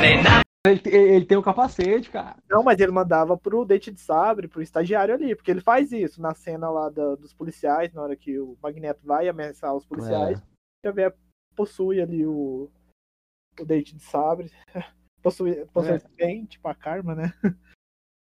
[0.00, 2.36] may not ele, ele, tem o um capacete, cara.
[2.50, 6.20] Não, mas ele mandava pro Dente de Sabre, pro estagiário ali, porque ele faz isso
[6.20, 10.40] na cena lá da, dos policiais, na hora que o Magneto vai ameaçar os policiais.
[10.40, 10.88] É.
[10.88, 11.14] Xavier
[11.54, 12.68] possui ali o,
[13.60, 14.50] o Dente de Sabre.
[15.22, 16.02] possui, possui é.
[16.16, 17.32] bem, tipo a Karma, né?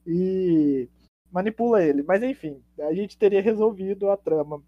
[0.07, 0.89] E
[1.31, 2.03] manipula ele.
[2.03, 4.63] Mas enfim, a gente teria resolvido a trama.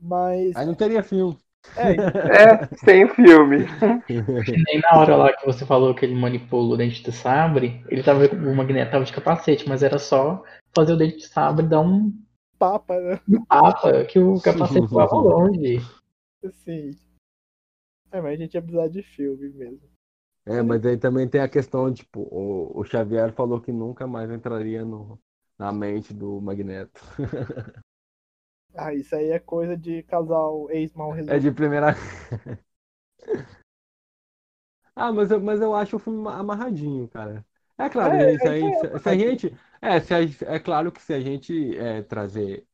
[0.00, 0.54] Mas.
[0.56, 1.38] Aí não teria filme.
[1.76, 3.64] É, é sem filme.
[4.08, 8.02] Nem na hora lá que você falou que ele manipula o dente de sabre, ele
[8.02, 10.42] tava, o Magneto tava de capacete, mas era só
[10.74, 12.12] fazer o dente de sabre dar um
[12.58, 13.20] papa, né?
[13.28, 15.78] Um papa, que o capacete voava longe.
[16.52, 16.90] Sim.
[18.12, 19.80] É, mas a gente ia precisar de filme mesmo.
[20.46, 24.30] É, mas aí também tem a questão, tipo, o, o Xavier falou que nunca mais
[24.30, 25.18] entraria no,
[25.58, 27.00] na mente do Magneto.
[28.76, 31.36] Ah, isso aí é coisa de casal ex-mal resolvido.
[31.36, 31.94] É de primeira.
[34.94, 37.44] ah, mas eu, mas eu acho o filme amarradinho, cara.
[37.76, 39.56] É claro, é, se, é, se, a gente.
[39.80, 40.20] É, se a,
[40.54, 42.66] é claro que se a gente é, trazer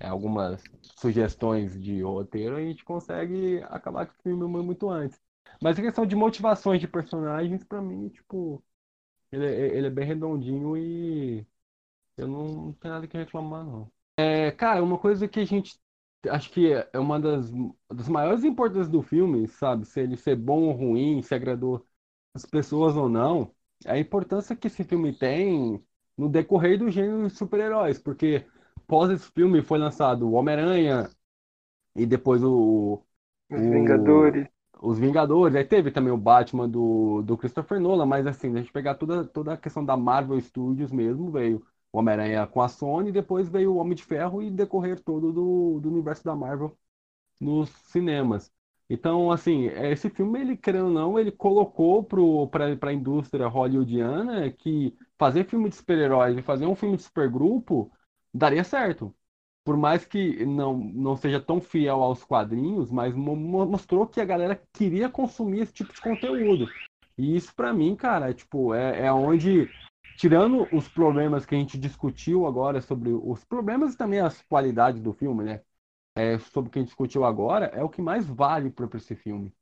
[0.00, 0.62] é, algumas
[0.98, 5.20] sugestões de roteiro, a gente consegue acabar com o filme muito antes.
[5.62, 8.62] Mas a questão de motivações de personagens, pra mim, tipo,
[9.32, 11.46] ele, é, ele é bem redondinho e
[12.16, 13.90] eu não, não tenho nada que reclamar, não.
[14.16, 15.80] É, cara, uma coisa que a gente
[16.30, 17.50] acho que é uma das,
[17.90, 19.84] das maiores importâncias do filme, sabe?
[19.86, 21.84] Se ele ser bom ou ruim, se agradou
[22.34, 23.54] as pessoas ou não,
[23.84, 25.84] é a importância que esse filme tem
[26.16, 28.46] no decorrer do gênero de super-heróis, porque
[28.86, 31.10] pós esse filme foi lançado o Homem-Aranha
[31.94, 33.04] e depois o,
[33.48, 34.48] Os o, Vingadores.
[34.82, 38.72] Os Vingadores, aí teve também o Batman do, do Christopher Nolan, mas assim, a gente
[38.72, 43.12] pegar toda, toda a questão da Marvel Studios mesmo, veio o Homem-Aranha com a Sony,
[43.12, 46.76] depois veio o Homem de Ferro e decorrer todo do, do universo da Marvel
[47.40, 48.50] nos cinemas.
[48.88, 54.96] Então, assim, esse filme, ele, querendo ou não, ele colocou para a indústria hollywoodiana que
[55.18, 57.90] fazer filme de super-heróis e fazer um filme de supergrupo
[58.34, 59.14] daria certo.
[59.64, 64.60] Por mais que não, não seja tão fiel aos quadrinhos, mas mostrou que a galera
[64.72, 66.68] queria consumir esse tipo de conteúdo.
[67.16, 69.70] E isso, para mim, cara, é, tipo, é, é onde
[70.16, 75.00] tirando os problemas que a gente discutiu agora sobre os problemas e também as qualidades
[75.00, 75.60] do filme, né?
[76.16, 79.14] É, sobre o que a gente discutiu agora, é o que mais vale para esse
[79.16, 79.52] filme.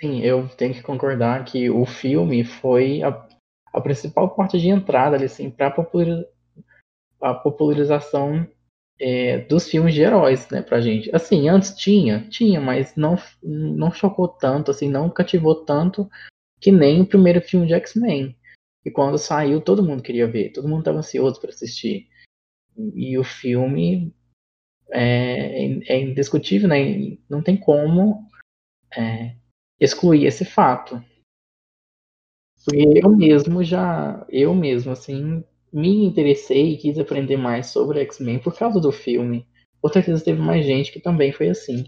[0.00, 3.26] Sim, eu tenho que concordar que o filme foi a,
[3.72, 5.74] a principal porta de entrada assim, para
[7.20, 8.46] a popularização
[9.00, 11.14] é, dos filmes de heróis, né, pra gente.
[11.14, 16.08] Assim, antes tinha, tinha, mas não, não chocou tanto, assim, não cativou tanto
[16.60, 18.37] que nem o primeiro filme de X-Men.
[18.88, 22.08] E quando saiu, todo mundo queria ver, todo mundo estava ansioso para assistir.
[22.94, 24.14] E o filme
[24.90, 27.18] é, é, indiscutível, né?
[27.28, 28.26] Não tem como
[28.96, 29.36] é,
[29.78, 31.04] excluir esse fato.
[32.64, 38.38] Porque eu mesmo já, eu mesmo, assim, me interessei e quis aprender mais sobre X-Men
[38.38, 39.46] por causa do filme.
[39.82, 41.84] Com certeza teve mais gente que também foi assim.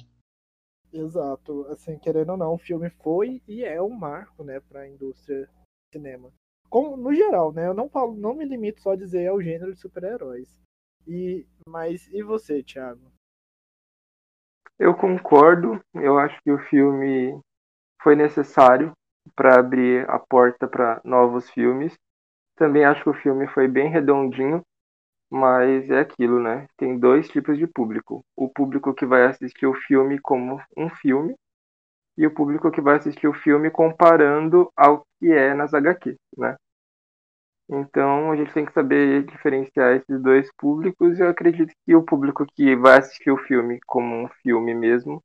[0.92, 4.88] Exato, assim, querendo ou não, o filme foi e é um marco, né, para a
[4.88, 5.48] indústria
[5.90, 6.30] cinema
[6.70, 7.66] como, no geral, né?
[7.66, 10.48] Eu não falo, não me limito só a dizer ao gênero de super-heróis.
[11.06, 13.10] E, mas e você, Thiago?
[14.78, 15.80] Eu concordo.
[15.94, 17.38] Eu acho que o filme
[18.00, 18.92] foi necessário
[19.34, 21.98] para abrir a porta para novos filmes.
[22.56, 24.62] Também acho que o filme foi bem redondinho,
[25.30, 26.66] mas é aquilo, né?
[26.76, 31.34] Tem dois tipos de público: o público que vai assistir o filme como um filme
[32.20, 36.54] e o público que vai assistir o filme comparando ao que é nas HQs, né?
[37.66, 42.04] Então a gente tem que saber diferenciar esses dois públicos e eu acredito que o
[42.04, 45.22] público que vai assistir o filme como um filme mesmo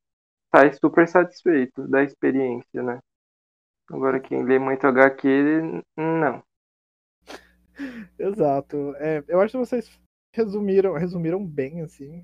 [0.56, 3.00] sai super satisfeito da experiência, né?
[3.92, 6.42] Agora quem lê muito HQ, não.
[8.18, 8.96] Exato.
[9.00, 10.00] É, eu acho que vocês
[10.34, 12.22] resumiram, resumiram bem assim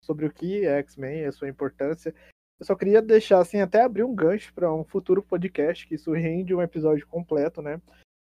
[0.00, 2.12] sobre o que é X-Men e a sua importância.
[2.60, 6.12] Eu só queria deixar assim, até abrir um gancho para um futuro podcast, que isso
[6.12, 7.80] rende um episódio completo, né?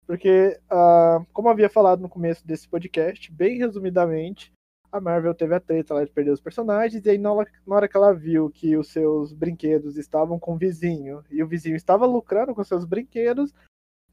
[0.07, 4.53] Porque, uh, como havia falado no começo desse podcast, bem resumidamente,
[4.93, 7.97] a Marvel teve a treta lá de perder os personagens, e aí na hora, que
[7.97, 12.55] ela viu que os seus brinquedos estavam com o vizinho, e o vizinho estava lucrando
[12.55, 13.53] com seus brinquedos,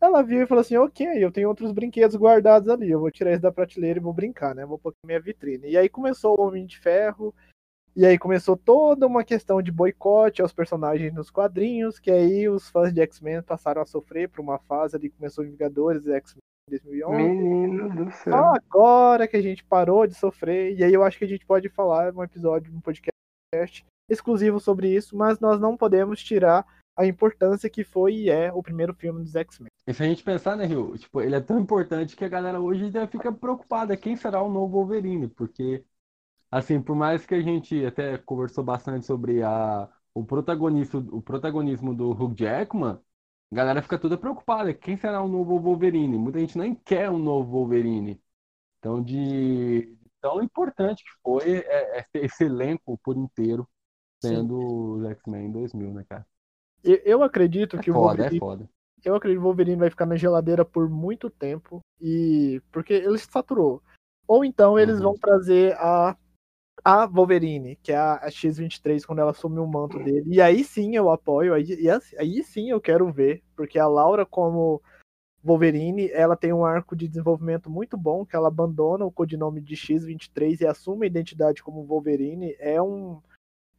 [0.01, 3.31] Ela viu e falou assim: Ok, eu tenho outros brinquedos guardados ali, eu vou tirar
[3.31, 4.65] esse da prateleira e vou brincar, né?
[4.65, 5.69] Vou pôr aqui minha vitrine.
[5.69, 7.33] E aí começou o Homem de Ferro,
[7.95, 12.69] e aí começou toda uma questão de boicote aos personagens nos quadrinhos, que aí os
[12.69, 16.71] fãs de X-Men passaram a sofrer por uma fase ali, começou Vingadores e X-Men em
[16.71, 17.17] 2011.
[17.17, 18.33] Menino do céu.
[18.33, 21.45] Só agora que a gente parou de sofrer, e aí eu acho que a gente
[21.45, 26.65] pode falar um episódio, um podcast exclusivo sobre isso, mas nós não podemos tirar
[26.97, 29.69] a importância que foi e é o primeiro filme dos X-Men.
[29.87, 30.97] E se a gente pensar, né, Rio?
[30.97, 34.51] Tipo, ele é tão importante que a galera hoje ainda fica preocupada quem será o
[34.51, 35.83] novo Wolverine, porque,
[36.51, 41.95] assim, por mais que a gente até conversou bastante sobre a, o, protagonismo, o protagonismo
[41.95, 42.99] do Hugh Jackman,
[43.51, 44.73] a galera fica toda preocupada.
[44.73, 46.17] Quem será o novo Wolverine?
[46.17, 48.21] Muita gente nem quer um novo Wolverine.
[48.79, 53.67] Então, de tão importante que foi é, é, esse elenco por inteiro
[54.21, 56.25] sendo os X-Men em 2000, né, cara?
[56.83, 58.69] Eu, eu acredito É que o foda, Wolverine é foda.
[59.03, 63.17] eu acredito que o Wolverine vai ficar na geladeira por muito tempo e porque ele
[63.19, 63.81] saturou.
[64.27, 65.01] Ou então eles Uhum.
[65.01, 66.17] vão trazer a
[66.83, 70.23] a Wolverine, que é a, a X23 quando ela assume o manto dele.
[70.27, 73.87] E aí sim eu apoio, aí, e assim- aí sim eu quero ver, porque a
[73.87, 74.81] Laura como
[75.43, 79.75] Wolverine, ela tem um arco de desenvolvimento muito bom, que ela abandona o codinome de
[79.75, 82.55] X23 e assume a identidade como Wolverine.
[82.59, 83.19] É um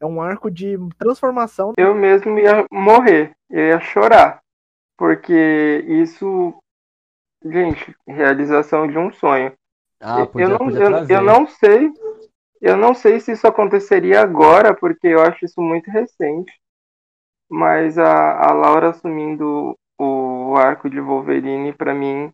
[0.00, 4.40] é um arco de transformação Eu mesmo ia morrer, eu ia chorar.
[4.98, 6.54] Porque isso.
[7.44, 9.52] Gente, realização de um sonho.
[10.00, 11.92] Ah, podia, eu, não, eu, eu não sei.
[12.62, 16.52] Eu não sei se isso aconteceria agora, porque eu acho isso muito recente.
[17.50, 22.32] Mas a, a Laura assumindo o arco de Wolverine, pra mim,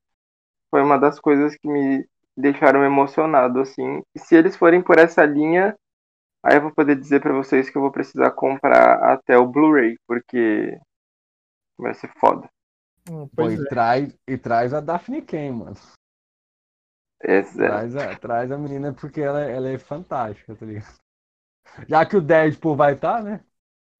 [0.70, 2.06] foi uma das coisas que me
[2.36, 4.02] deixaram emocionado, assim.
[4.14, 5.74] E se eles forem por essa linha,
[6.44, 9.96] aí eu vou poder dizer pra vocês que eu vou precisar comprar até o Blu-ray,
[10.06, 10.78] porque
[11.78, 12.46] vai ser foda.
[13.08, 13.66] Hum, Pô, pois e, é.
[13.66, 15.76] traz, e traz a Daphne Ken, mano.
[17.22, 20.94] Esse, Traz a, traz a menina porque ela, ela é fantástica, tá ligado?
[21.88, 23.40] Já que o Deadpool vai estar, né?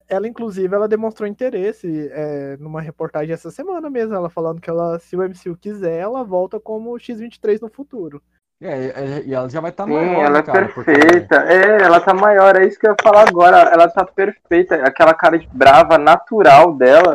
[0.07, 4.97] ela inclusive ela demonstrou interesse é, numa reportagem essa semana mesmo, ela falando que ela,
[4.97, 8.19] se o MCU quiser, ela volta como X23 no futuro.
[8.61, 10.67] É, é, e ela já vai estar Sim, maior, ela né, é cara?
[10.69, 11.35] porque- perfeita.
[11.43, 13.57] É, ela tá maior, é isso que eu ia falar agora.
[13.71, 14.75] Ela tá perfeita.
[14.83, 17.13] Aquela cara de brava natural dela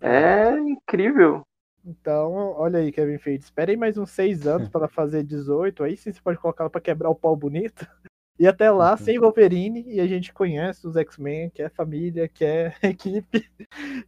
[0.00, 1.42] é incrível.
[1.84, 5.84] Então, olha aí, Kevin Feige, espere aí mais uns seis anos para ela fazer 18,
[5.84, 7.86] aí sim você pode colocar ela pra quebrar o pau bonito.
[8.36, 8.96] E até lá, Uhum.
[8.96, 13.48] sem Wolverine, e a gente conhece os X-Men, que é família, que é equipe,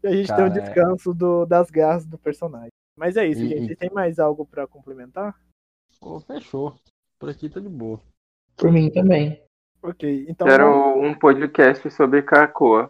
[0.03, 2.73] e a gente tem um Cara, é- descanso do, das garras do personagem.
[2.99, 3.73] Mas é isso, E- gente.
[3.73, 5.39] e- Tem mais algo para complementar?
[6.01, 6.75] Pô, fechou.
[7.21, 8.01] Por aqui tá de boa.
[8.57, 9.41] Por mim também.
[9.81, 10.45] Ok, então.
[10.49, 12.89] Quero um podcast sobre Krakoa.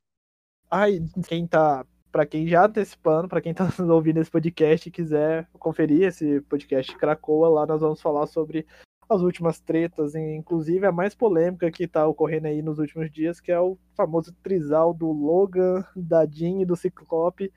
[0.70, 1.84] Ai, quem tá.
[2.16, 6.40] Pra quem já antecipando, pra quem tá nos ouvindo esse podcast e quiser conferir esse
[6.40, 8.66] podcast Cracoa, lá nós vamos falar sobre
[9.06, 13.52] as últimas tretas, inclusive a mais polêmica que tá ocorrendo aí nos últimos dias, que
[13.52, 17.52] é o famoso trisal do Logan, da Jean e do Ciclope,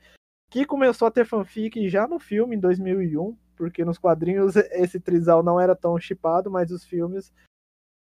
[0.50, 5.42] que começou a ter fanfic já no filme em 2001, porque nos quadrinhos esse trisal
[5.42, 7.32] não era tão chipado, mas os filmes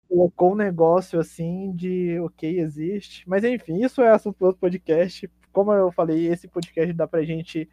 [0.10, 3.24] colocou um negócio assim de ok, existe.
[3.30, 5.32] Mas enfim, isso é assunto para outro podcast.
[5.60, 7.70] Como eu falei, esse podcast dá pra gente.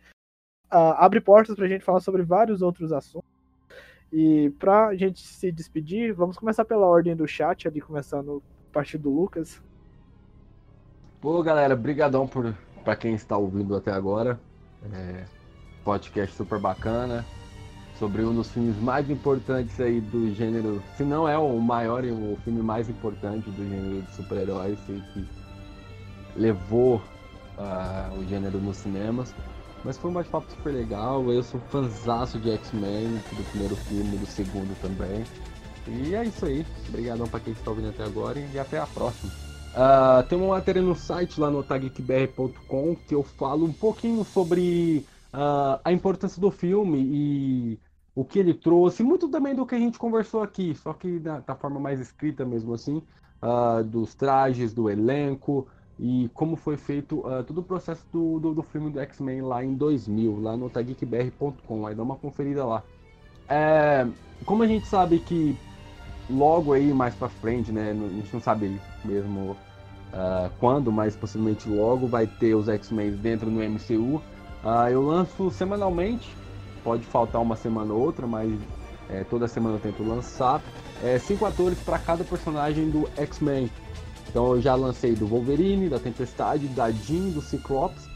[0.69, 3.31] ah, abre portas pra gente falar sobre vários outros assuntos.
[4.13, 8.99] E pra gente se despedir, vamos começar pela ordem do chat, ali começando a partir
[8.99, 9.63] do Lucas.
[11.21, 14.41] Pô, galera, brigadão por para quem está ouvindo até agora.
[14.93, 15.25] É,
[15.85, 17.25] podcast super bacana
[18.01, 22.11] sobre um dos filmes mais importantes aí do gênero, se não é o maior e
[22.11, 25.25] o filme mais importante do gênero de super-heróis que
[26.35, 27.01] levou
[28.19, 29.35] o gênero nos cinemas.
[29.85, 31.31] Mas foi um bate-papo super legal.
[31.31, 35.25] Eu sou fãzaço de X-Men, do primeiro filme, do segundo também.
[35.87, 36.67] E é isso aí.
[36.89, 39.33] Obrigadão para quem está ouvindo até agora e até a próxima.
[39.75, 45.07] Ah, tem uma matéria no site lá no otagicbr.com que eu falo um pouquinho sobre
[45.33, 47.81] ah, a importância do filme e
[48.15, 51.41] o que ele trouxe, muito também do que a gente conversou aqui, só que da,
[51.41, 53.03] da forma mais escrita mesmo assim,
[53.43, 55.69] ah, dos trajes, do elenco
[55.99, 59.65] e como foi feito ah, todo o processo do, do, do filme do X-Men lá
[59.65, 62.83] em 2000, lá no otagicbr.com, aí dá uma conferida lá.
[63.49, 64.07] É,
[64.45, 65.57] como a gente sabe que
[66.29, 69.57] logo aí mais pra frente, né, a gente não sabe mesmo
[70.13, 74.21] ah, quando, mas possivelmente logo vai ter os X-Men dentro do MCU.
[74.65, 76.29] Ah, eu lanço semanalmente,
[76.83, 78.53] pode faltar uma semana ou outra, mas
[79.09, 80.61] é, toda semana eu tento lançar.
[81.03, 83.71] é, cinco atores para cada personagem do X-Men.
[84.29, 88.09] Então eu já lancei do Wolverine, da Tempestade, da Jean, do Ciclops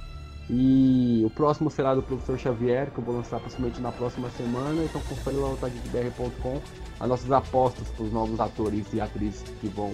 [0.49, 4.83] E o próximo será do professor Xavier, que eu vou lançar possivelmente na próxima semana.
[4.83, 6.61] Então confere lá no taggbr.com
[6.99, 9.93] as nossas apostas para os novos atores e atrizes que vão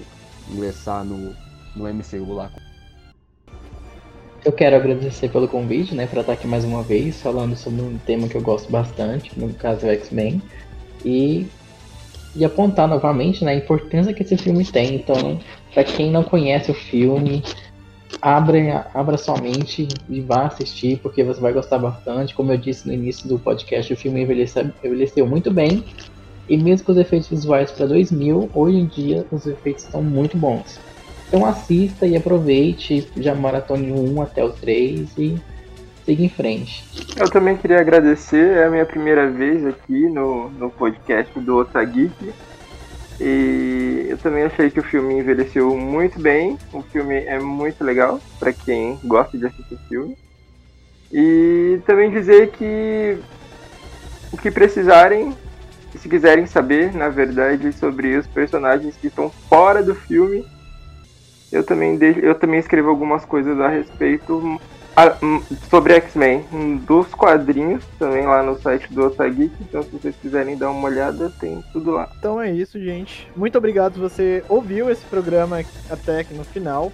[0.51, 1.35] ingressar no,
[1.77, 2.51] no MCU lá.
[4.45, 7.99] Eu quero agradecer pelo convite, né, para estar aqui mais uma vez falando sobre um
[7.99, 10.41] tema que eu gosto bastante, no caso o X-Men,
[11.05, 11.49] e,
[12.37, 14.97] e apontar novamente né, a importância que esse filme tem.
[14.97, 15.41] Então,
[15.73, 17.43] para quem não conhece o filme,
[18.21, 22.35] abra, abra sua mente e vá assistir, porque você vai gostar bastante.
[22.35, 25.85] Como eu disse no início do podcast, o filme envelheceu, envelheceu muito bem.
[26.49, 30.37] E mesmo com os efeitos visuais para 2000, hoje em dia os efeitos estão muito
[30.37, 30.79] bons.
[31.29, 35.37] Então assista e aproveite, já maratone 1 até o 3 e
[36.07, 36.85] siga em frente.
[37.17, 42.33] Eu também queria agradecer, é a minha primeira vez aqui no, no podcast do Otageek.
[43.21, 46.57] E eu também achei que o filme envelheceu muito bem.
[46.73, 50.17] O filme é muito legal para quem gosta de assistir filme.
[51.13, 53.19] E também dizer que
[54.33, 55.35] o que precisarem,
[55.97, 60.45] se quiserem saber, na verdade, sobre os personagens que estão fora do filme,
[61.51, 64.61] eu também, eu também escrevo algumas coisas a respeito
[65.69, 66.45] sobre X-Men
[66.87, 69.53] dos quadrinhos, também lá no site do Otageek.
[69.61, 72.09] Então, se vocês quiserem dar uma olhada, tem tudo lá.
[72.19, 73.29] Então é isso, gente.
[73.37, 76.93] Muito obrigado você ouviu esse programa até aqui no final.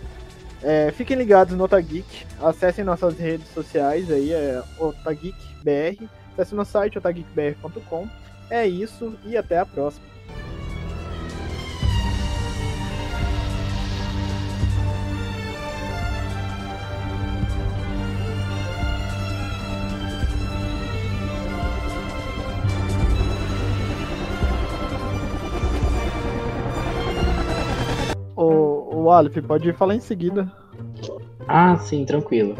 [0.63, 2.27] É, fiquem ligados no Otageek.
[2.41, 6.09] Acessem nossas redes sociais aí, é OtageekBR.
[6.33, 8.09] Acesse nosso site otageekbr.com.
[8.51, 10.12] É isso e até a próxima.
[29.03, 30.51] O, Aleph, pode falar em seguida.
[31.49, 32.55] Ah, sim, tranquilo.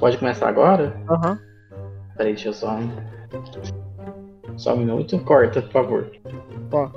[0.00, 1.00] Pode começar agora?
[1.08, 1.30] Aham.
[1.30, 1.38] Uhum.
[2.16, 2.76] Peraí, deixa eu só.
[4.56, 5.16] Só um minuto.
[5.20, 6.10] Corta, por favor.
[6.72, 6.90] Ó.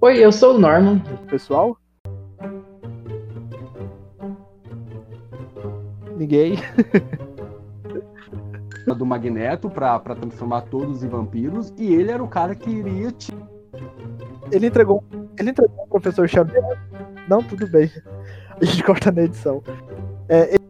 [0.00, 0.98] Oi, eu sou o Norman.
[1.28, 1.76] Pessoal?
[6.16, 6.56] Ninguém.
[8.96, 13.14] do Magneto pra, pra transformar todos em vampiros e ele era o cara que iria.
[14.50, 15.04] Ele entregou.
[15.38, 16.62] Ele entregou o professor Xavier.
[17.28, 17.90] Não, tudo bem.
[18.60, 19.62] A gente corta na edição.
[20.28, 20.64] É, ele